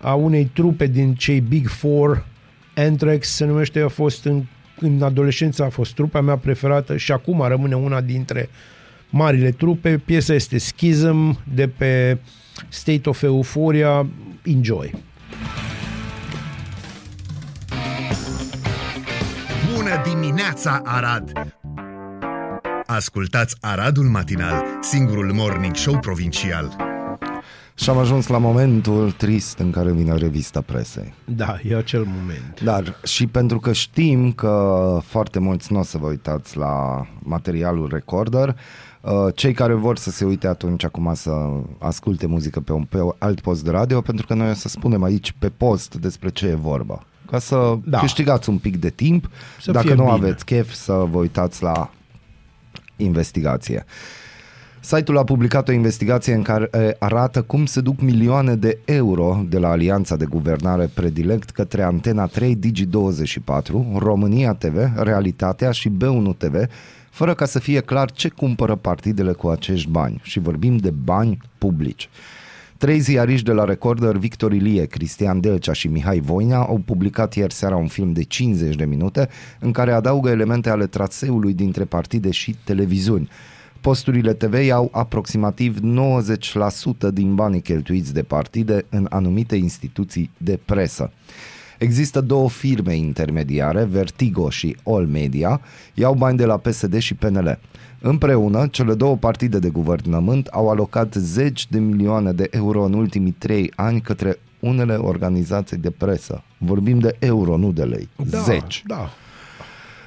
[0.00, 2.26] a unei trupe din cei Big Four.
[2.76, 4.42] Anthrax se numește, a fost în,
[4.80, 8.48] în adolescență, a fost trupa mea preferată și acum rămâne una dintre
[9.10, 9.98] marile trupe.
[10.04, 12.18] Piesa este Schism de pe
[12.68, 14.06] State of Euphoria.
[14.42, 14.94] Enjoy!
[19.74, 21.32] Bună dimineața, Arad!
[22.86, 26.76] Ascultați Aradul Matinal, singurul morning show provincial.
[27.74, 31.14] Și am ajuns la momentul trist în care vine revista presei.
[31.24, 32.60] Da, e acel moment.
[32.64, 37.88] Dar și pentru că știm că foarte mulți nu o să vă uitați la materialul
[37.92, 38.56] recorder,
[39.00, 41.32] uh, cei care vor să se uite atunci acum să
[41.78, 45.02] asculte muzică pe un pe alt post de radio, pentru că noi o să spunem
[45.02, 47.02] aici pe post despre ce e vorba.
[47.30, 47.80] Ca să Da.
[47.84, 47.98] da.
[47.98, 49.28] câștigați un pic de timp,
[49.60, 50.14] Să dacă fie nu bine.
[50.14, 51.90] aveți chef să vă uitați la
[52.96, 53.84] investigație.
[54.80, 59.44] Site-ul a publicat o investigație în care eh, arată cum se duc milioane de euro
[59.48, 66.36] de la Alianța de Guvernare Predilect către Antena 3 Digi24, România TV, Realitatea și B1
[66.36, 66.54] TV,
[67.10, 70.20] fără ca să fie clar ce cumpără partidele cu acești bani.
[70.22, 72.08] Și vorbim de bani publici.
[72.84, 77.52] Trei ziariști de la Recorder, Victor Ilie, Cristian Delcea și Mihai Voina, au publicat ieri
[77.52, 79.28] seara un film de 50 de minute
[79.60, 83.28] în care adaugă elemente ale traseului dintre partide și televiziuni.
[83.80, 91.12] Posturile TV iau aproximativ 90% din banii cheltuiți de partide în anumite instituții de presă.
[91.78, 95.60] Există două firme intermediare, Vertigo și All Media,
[95.94, 97.58] iau bani de la PSD și PNL.
[98.06, 103.30] Împreună, cele două partide de guvernământ au alocat zeci de milioane de euro în ultimii
[103.32, 106.42] trei ani către unele organizații de presă.
[106.58, 108.08] Vorbim de euro, nu de lei.
[108.30, 108.82] Da, Zeci.
[108.86, 109.08] Da.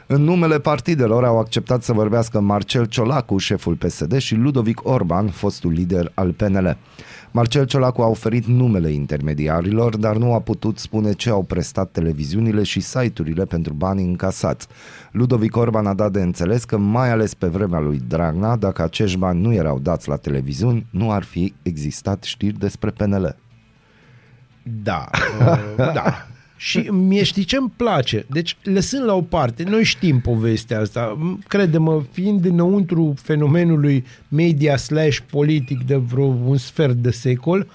[0.09, 5.71] În numele partidelor au acceptat să vorbească Marcel Ciolacu, șeful PSD, și Ludovic Orban, fostul
[5.71, 6.77] lider al PNL.
[7.31, 12.63] Marcel Ciolacu a oferit numele intermediarilor, dar nu a putut spune ce au prestat televiziunile
[12.63, 14.67] și site-urile pentru banii încasați.
[15.11, 19.17] Ludovic Orban a dat de înțeles că, mai ales pe vremea lui Dragnea, dacă acești
[19.17, 23.35] bani nu erau dați la televiziuni, nu ar fi existat știri despre PNL.
[24.63, 26.27] Da, uh, da.
[26.57, 28.25] Și mie știi ce îmi place?
[28.29, 31.17] Deci, lăsând la o parte, noi știm povestea asta.
[31.17, 37.67] M- Crede-mă, fiind înăuntru fenomenului media slash politic de vreo un sfert de secol,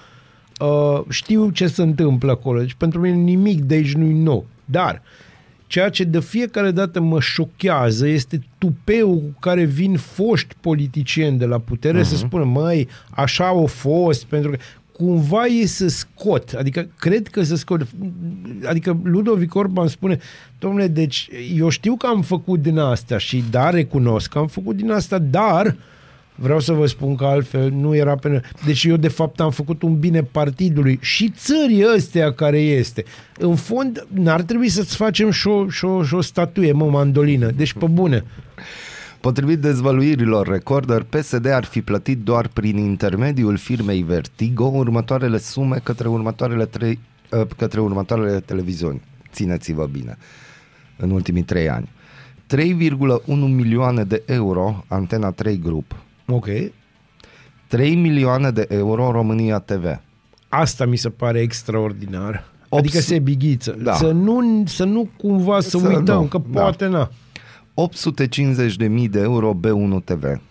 [0.59, 2.59] uh, știu ce se întâmplă acolo.
[2.59, 4.45] Deci, pentru mine nimic de aici nu-i nou.
[4.65, 5.01] Dar,
[5.67, 11.45] ceea ce de fiecare dată mă șochează este tupeul cu care vin foști politicieni de
[11.45, 12.07] la putere uh-huh.
[12.07, 14.57] să spună, măi, așa au fost, pentru că
[14.93, 17.87] cumva e să scot, adică cred că să scot,
[18.65, 20.19] adică Ludovic Orban spune,
[20.59, 24.75] domnule, deci eu știu că am făcut din asta și da, recunosc că am făcut
[24.75, 25.75] din asta, dar
[26.35, 28.41] vreau să vă spun că altfel nu era pe...
[28.65, 33.03] Deci eu de fapt am făcut un bine partidului și țării ăstea care este.
[33.37, 37.51] În fond, n-ar trebui să-ți facem și o, și o, și o statuie, mă, mandolină.
[37.51, 38.23] Deci pe bune.
[39.23, 46.07] Potrivit dezvăluirilor Recorder, PSD ar fi plătit doar prin intermediul firmei Vertigo următoarele sume către
[46.07, 46.99] următoarele, trei,
[47.31, 49.01] uh, către următoarele televiziuni.
[49.31, 50.17] Țineți-vă bine.
[50.97, 51.89] În ultimii trei ani.
[52.47, 55.95] 3,1 milioane de euro Antena 3 Group.
[56.27, 56.47] Ok.
[57.67, 59.83] 3 milioane de euro România TV.
[60.49, 62.45] Asta mi se pare extraordinar.
[62.69, 63.77] Opt- Adică se bighiță.
[63.83, 63.93] Da.
[63.93, 66.61] Să, nu, să nu cumva să, Să uităm, nu, că da.
[66.61, 67.09] poate na.
[67.73, 70.41] 850.000 de euro B1 TV.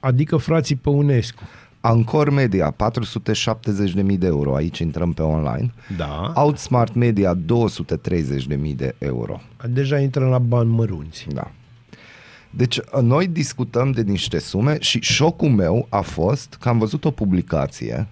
[0.00, 1.42] Adică frații pe UNESCO.
[1.80, 5.72] Ancor Media 470.000 de euro, aici intrăm pe online.
[5.96, 6.32] Da.
[6.34, 9.40] Outsmart Media 230.000 de euro.
[9.68, 11.26] Deja intră la bani mărunți.
[11.32, 11.50] Da.
[12.50, 17.10] Deci noi discutăm de niște sume și șocul meu a fost că am văzut o
[17.10, 18.06] publicație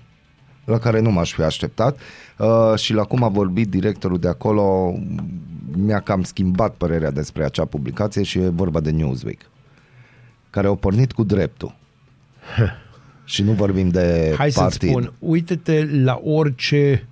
[0.64, 1.98] la care nu m-aș fi așteptat
[2.38, 4.94] uh, și la cum a vorbit directorul de acolo
[5.76, 9.40] mi-a cam schimbat părerea despre acea publicație și e vorba de Newsweek
[10.50, 11.74] care au pornit cu dreptul.
[13.24, 14.88] și nu vorbim de Hai să partid.
[14.88, 17.06] spun, uite-te la orice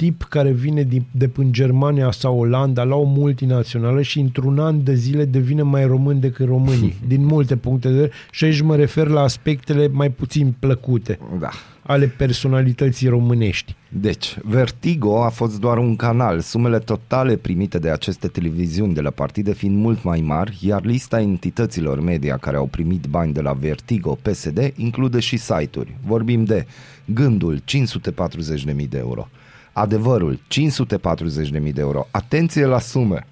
[0.00, 4.84] tip care vine din, de până Germania sau Olanda la o multinațională și într-un an
[4.84, 8.76] de zile devine mai român decât românii, din multe puncte de vedere și aici mă
[8.76, 11.48] refer la aspectele mai puțin plăcute Da.
[11.82, 13.74] ale personalității românești.
[13.88, 19.10] Deci, Vertigo a fost doar un canal, sumele totale primite de aceste televiziuni de la
[19.10, 23.52] partide fiind mult mai mari, iar lista entităților media care au primit bani de la
[23.52, 25.96] Vertigo PSD include și site-uri.
[26.06, 26.66] Vorbim de
[27.14, 29.28] Gândul 540.000 de euro,
[29.72, 32.06] Adevărul 540.000 de euro.
[32.10, 33.26] Atenție la sume!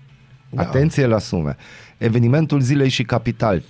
[0.51, 0.63] Da.
[0.63, 1.57] Atenție la sume!
[1.99, 3.65] Evenimentul zilei și capital 395.000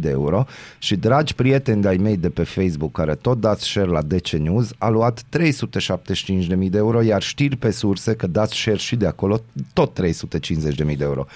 [0.00, 0.44] de euro
[0.78, 4.70] și dragi prieteni de-ai mei de pe Facebook care tot dați share la DC News
[4.78, 9.40] a luat 375.000 de euro iar știri pe surse că dați share și de acolo
[9.72, 11.26] tot 350.000 de euro.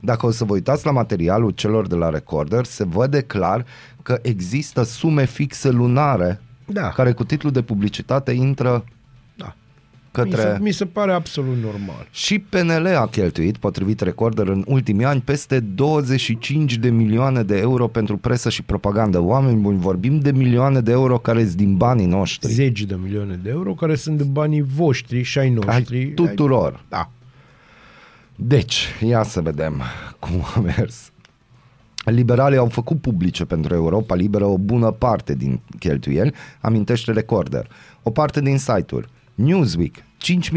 [0.00, 3.64] Dacă o să vă uitați la materialul celor de la Recorder, se vede clar
[4.02, 6.88] că există sume fixe lunare Da.
[6.88, 8.84] care cu titlul de publicitate intră Da.
[10.22, 10.42] Către...
[10.42, 12.08] Mi, se, mi se pare absolut normal.
[12.10, 17.86] Și PNL a cheltuit, potrivit Recorder, în ultimii ani peste 25 de milioane de euro
[17.86, 19.20] pentru presă și propagandă.
[19.20, 22.52] Oameni buni, vorbim de milioane de euro care sunt din banii noștri.
[22.52, 25.96] Zeci de milioane de euro care sunt de banii voștri și ai noștri.
[25.96, 26.84] Ai tuturor.
[26.88, 27.10] Da.
[28.36, 29.82] Deci, ia să vedem
[30.18, 31.12] cum a mers.
[32.04, 37.68] Liberalii au făcut publice pentru Europa Liberă o bună parte din cheltuieli, amintește Recorder.
[38.02, 39.08] O parte din site-uri.
[39.42, 39.94] Newsweek,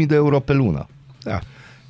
[0.00, 0.86] 5.000 de euro pe lună.
[1.22, 1.38] Da.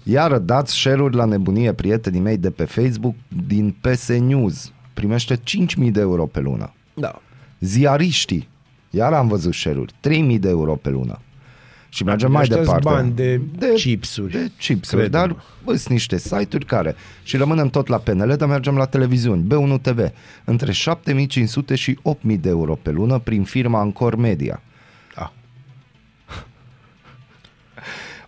[0.03, 3.14] Iar dați share-uri la nebunie prietenii mei de pe Facebook
[3.47, 4.72] din PS News.
[4.95, 6.72] Primește 5.000 de euro pe lună.
[6.95, 7.20] Da.
[7.61, 8.49] Ziariștii,
[8.90, 9.93] iar am văzut share-uri,
[10.34, 11.18] 3.000 de euro pe lună.
[11.88, 12.88] Și mergem mai Ăștia-s departe.
[12.88, 14.32] bani de, de chipsuri.
[14.32, 15.26] De chipsuri, Crede-mă.
[15.26, 15.36] dar
[15.76, 19.45] sunt niște site-uri care și rămânem tot la PNL, dar mergem la televiziuni.
[19.47, 19.99] B1 TV,
[20.45, 24.62] între 7500 și 8000 de euro pe lună prin firma Ancor Media.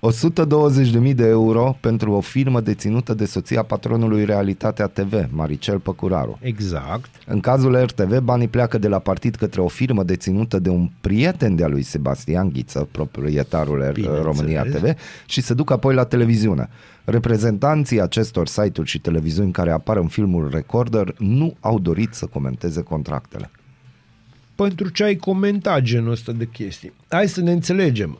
[0.05, 6.39] 120.000 de euro pentru o firmă deținută de soția patronului Realitatea TV, Maricel Păcuraru.
[6.41, 7.11] Exact.
[7.27, 11.57] În cazul RTV, banii pleacă de la partid către o firmă deținută de un prieten
[11.57, 14.25] de-a lui Sebastian Ghiță, proprietarul R- Bineînțeles.
[14.25, 14.95] România TV,
[15.27, 16.69] și se duc apoi la televiziune.
[17.05, 22.83] Reprezentanții acestor site-uri și televiziuni care apar în filmul Recorder nu au dorit să comenteze
[22.83, 23.51] contractele.
[24.55, 26.93] Pentru ce ai comentat genul ăsta de chestii?
[27.09, 28.19] Hai să ne înțelegem.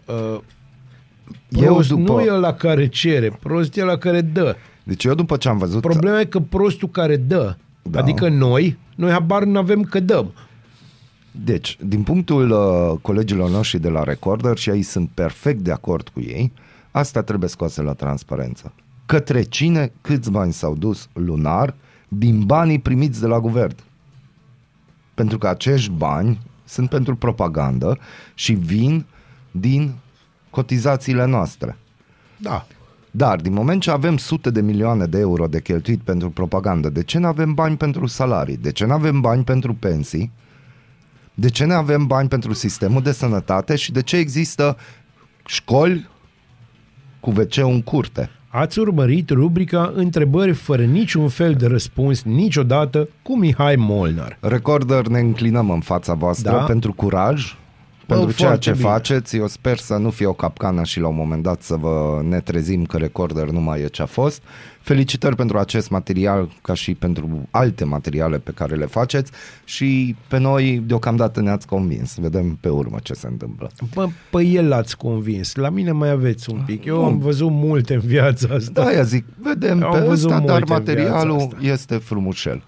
[1.29, 4.57] Uh, Eu prost după- nu e la care cere, prost e la care dă.
[4.83, 5.81] Deci eu după ce am văzut...
[5.81, 7.91] Problema e că prostul care dă, Da.
[7.91, 7.99] da.
[8.01, 10.33] adică noi, noi habar nu avem că dăm.
[11.31, 16.09] Deci, din punctul uh, colegilor noștri de la Recorder și ei sunt perfect de acord
[16.09, 16.53] cu ei,
[16.91, 18.73] asta trebuie scoase la transparență.
[19.07, 21.75] Către cine, câți bani s-au dus lunar
[22.09, 23.75] din banii primiți de la guvern.
[25.15, 27.99] Pentru că acești bani sunt pentru propagandă
[28.35, 29.05] și vin
[29.51, 29.93] din
[30.55, 31.77] cotizațiile noastre.
[32.37, 32.67] Da.
[33.11, 37.03] Dar din moment ce avem sute de milioane de euro de cheltuit pentru propagandă, de
[37.03, 38.57] ce nu avem bani pentru salarii?
[38.57, 40.33] De ce nu avem bani pentru pensii?
[41.35, 44.77] De ce nu avem bani pentru sistemul de sănătate și de ce există
[45.47, 46.09] școli
[47.21, 48.31] cu wc în curte?
[48.49, 54.39] Ați urmărit rubrica Întrebări fără niciun fel de răspuns niciodată cu Mihai Molnar.
[54.41, 56.65] Recorder ne înclinăm în fața voastră Da.
[56.65, 57.57] pentru curaj,
[58.07, 58.85] pentru ceea foarte ce bine.
[58.89, 59.37] faceți.
[59.37, 62.41] Eu sper să nu fie o capcană și la un moment dat să vă ne
[62.41, 64.43] trezim că Recorder nu mai e ce a fost.
[64.81, 69.31] Felicitări pentru acest material ca și pentru alte materiale pe care le faceți
[69.65, 72.17] și pe noi deocamdată ne-ați convins.
[72.21, 73.71] Vedem pe urmă ce se întâmplă.
[73.95, 75.55] Bă, pe el l-ați convins.
[75.55, 76.85] La mine mai aveți un pic.
[76.85, 78.71] Eu am văzut multe în viața asta.
[78.73, 81.57] Da, aia zic, vedem Am pe văzut ăsta, multe dar în viața materialul asta.
[81.61, 82.63] este frumușel.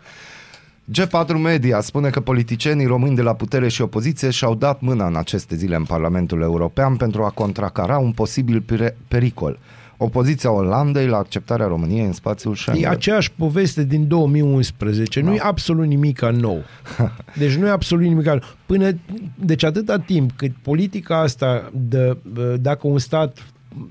[0.92, 5.16] G4 Media spune că politicienii români de la putere și opoziție și-au dat mâna în
[5.16, 9.58] aceste zile în Parlamentul European pentru a contracara un posibil pire- pericol.
[9.98, 12.88] Opoziția Olandei la acceptarea României în spațiul E Schengen.
[12.90, 15.20] aceeași poveste din 2011.
[15.20, 16.62] Nu e absolut nimic nou.
[17.38, 18.40] Deci nu e absolut nimic nou.
[18.66, 18.90] Până,
[19.34, 22.16] deci atâta timp cât politica asta, de,
[22.60, 23.38] dacă un stat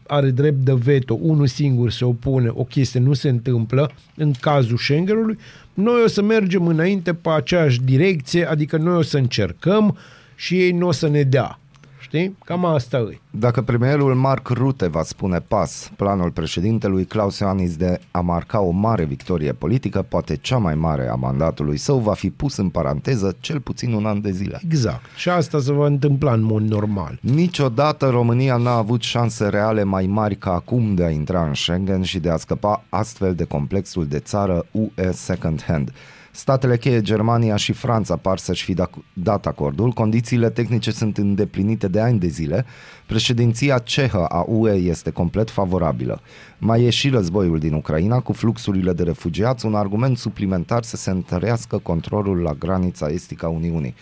[0.07, 4.77] are drept de veto, unul singur se opune, o chestie nu se întâmplă, în cazul
[4.77, 5.37] Schengenului,
[5.75, 9.97] noi o să mergem înainte pe aceeași direcție, adică noi o să încercăm
[10.35, 11.59] și ei nu o să ne dea.
[12.05, 12.35] Știi?
[12.43, 13.19] Cam asta e.
[13.31, 18.69] Dacă premierul Mark Rutte va spune pas planul președintelui Claus Iohannis de a marca o
[18.69, 23.35] mare victorie politică, poate cea mai mare a mandatului său, va fi pus în paranteză
[23.39, 24.61] cel puțin un an de zile.
[24.63, 25.05] Exact.
[25.15, 27.19] Și asta se va întâmpla în mod normal.
[27.21, 32.01] Niciodată România n-a avut șanse reale mai mari ca acum de a intra în Schengen
[32.01, 35.91] și de a scăpa astfel de complexul de țară UE second hand.
[36.35, 41.87] Statele cheie, Germania și Franța par să-și fi da- dat acordul, condițiile tehnice sunt îndeplinite
[41.87, 42.65] de ani de zile,
[43.05, 46.21] președinția cehă a UE este complet favorabilă.
[46.57, 51.09] Mai e și războiul din Ucraina cu fluxurile de refugiați, un argument suplimentar să se
[51.09, 53.95] întărească controlul la granița estică a Uniunii.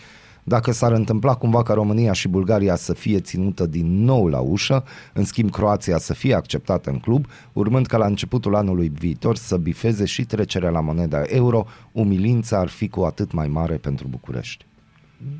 [0.44, 4.84] Dacă s-ar întâmpla cumva ca România și Bulgaria să fie ținută din nou la ușă,
[5.12, 9.56] în schimb Croația să fie acceptată în club, urmând ca la începutul anului viitor să
[9.56, 14.66] bifeze și trecerea la moneda euro, umilința ar fi cu atât mai mare pentru București.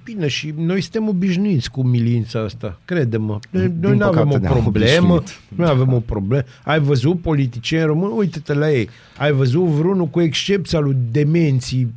[0.04, 3.38] Bine, și noi suntem obișnuiți cu milința asta, crede-mă.
[3.50, 5.40] Noi, Din noi nu avem păcate o ne-am problemă, obișnuit.
[5.56, 6.42] nu avem o problemă.
[6.64, 8.12] Ai văzut politicieni români?
[8.16, 8.88] Uite-te la ei.
[9.18, 11.94] Ai văzut vreunul cu excepția lui demenții,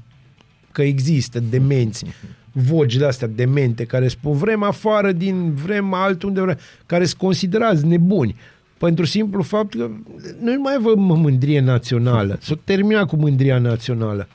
[0.72, 2.06] că există demenți,
[2.58, 7.86] voci de astea demente care spun vrem afară din, vrem altunde, vrem, care sunt considerați
[7.86, 8.36] nebuni.
[8.78, 9.90] Pentru simplu fapt că
[10.42, 12.38] noi nu mai avem mândrie națională.
[12.42, 14.28] S-a terminat cu mândria națională.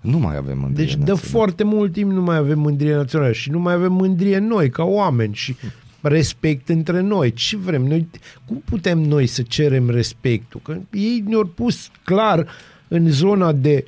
[0.00, 1.26] Nu mai avem mândrie Deci de națională.
[1.26, 4.82] foarte mult timp nu mai avem mândrie națională și nu mai avem mândrie noi ca
[4.82, 5.56] oameni și
[6.00, 7.32] respect între noi.
[7.32, 7.82] Ce vrem?
[7.82, 8.08] Noi,
[8.46, 10.60] cum putem noi să cerem respectul?
[10.64, 12.46] Că ei ne-au pus clar
[12.88, 13.84] în zona de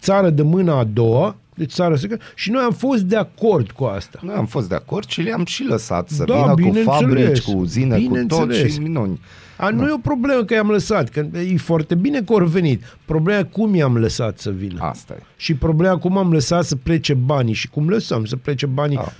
[0.00, 3.84] țară de mâna a doua, de țară secretă, și noi am fost de acord cu
[3.84, 4.18] asta.
[4.22, 6.86] Noi am fost de acord și le-am și lăsat să Da, vină cu bineînțeles.
[7.00, 8.72] fabrici, cu uzine, cu tot Bineînțeles.
[8.72, 9.20] și minuni.
[9.56, 12.96] A, nu e o problemă că i-am lăsat, că e foarte bine că au venit.
[13.04, 14.78] Problema e cum i-am lăsat să vină.
[14.80, 15.22] Asta e.
[15.36, 19.12] Și problema cum am lăsat să plece banii și cum lăsăm să plece banii Da.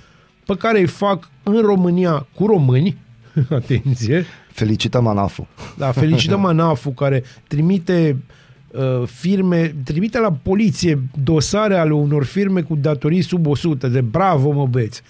[0.45, 2.97] pe care îi fac în România cu români,
[3.49, 5.47] atenție, Felicităm ANAF-ul.
[5.77, 8.33] da, felicităm ANAF-ul care trimite uh,
[9.05, 14.67] firme, trimite la poliție dosare ale unor firme cu datorii sub 100, de bravo mă
[14.67, 15.01] băieți.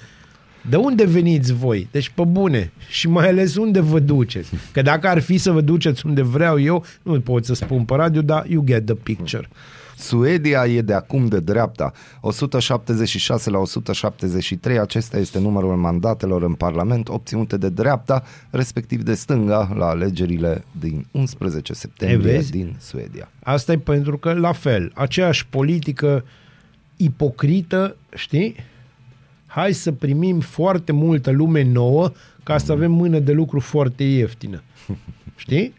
[0.70, 1.88] De unde veniți voi?
[1.91, 2.72] Deci pe bune.
[2.89, 4.51] Și mai ales unde vă duceți?
[4.72, 7.95] Că dacă ar fi să vă duceți unde vreau eu, nu pot să spun pe
[7.95, 9.49] radio, dar you get the picture.
[9.98, 11.91] Suedia e de acum de dreapta.
[12.22, 19.72] 176 la 173, acesta este numărul mandatelor în Parlament obținute de dreapta, respectiv de stânga,
[19.76, 22.52] la alegerile din 11 septembrie vezi?
[22.52, 23.30] din Suedia.
[23.43, 26.24] Asta e pentru că, la fel, aceeași politică
[26.98, 28.56] ipocrită, știi?
[29.46, 32.12] Hai să primim foarte multă lume nouă
[32.43, 34.64] ca să avem mână de lucru foarte ieftină.
[35.36, 35.74] Știi?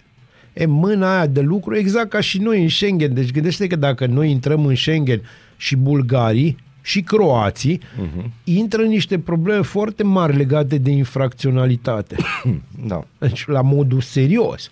[0.58, 3.14] E mâna aia de lucru exact ca și noi în Schengen.
[3.14, 5.22] Deci gândește că dacă noi intrăm în Schengen
[5.56, 8.24] și bulgarii și croații, uh-huh.
[8.44, 12.16] intră în niște probleme foarte mari legate de infracționalitate.
[12.86, 14.70] Da, Deci la modul serios.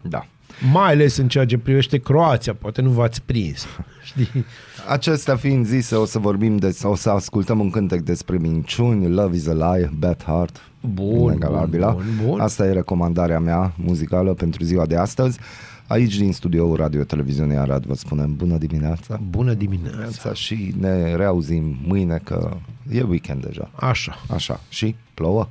[0.00, 0.26] da.
[0.72, 3.66] Mai ales în ceea ce privește Croația, poate nu v-ați prins.
[4.08, 4.44] Știi?
[4.88, 9.36] Acestea fiind zise, o să vorbim, de, o să ascultăm un cântec despre minciuni, Love
[9.36, 11.92] is a Lie, Bad Heart, Bun, Inegalabilă.
[11.94, 12.40] bun, bun, bun.
[12.40, 15.38] Asta e recomandarea mea muzicală pentru ziua de astăzi.
[15.86, 19.20] Aici din studioul Radio Televiziunii Arad vă spunem bună dimineața.
[19.30, 19.90] Bună dimineața.
[19.90, 22.56] dimineața și ne reauzim mâine că
[22.90, 23.70] e weekend deja.
[23.74, 24.14] Așa.
[24.30, 24.60] Așa.
[24.68, 25.48] Și plouă?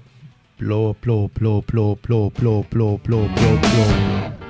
[0.55, 4.40] Plouă, plouă, plouă, plouă, plouă, plouă, plouă, plouă, plouă, plouă.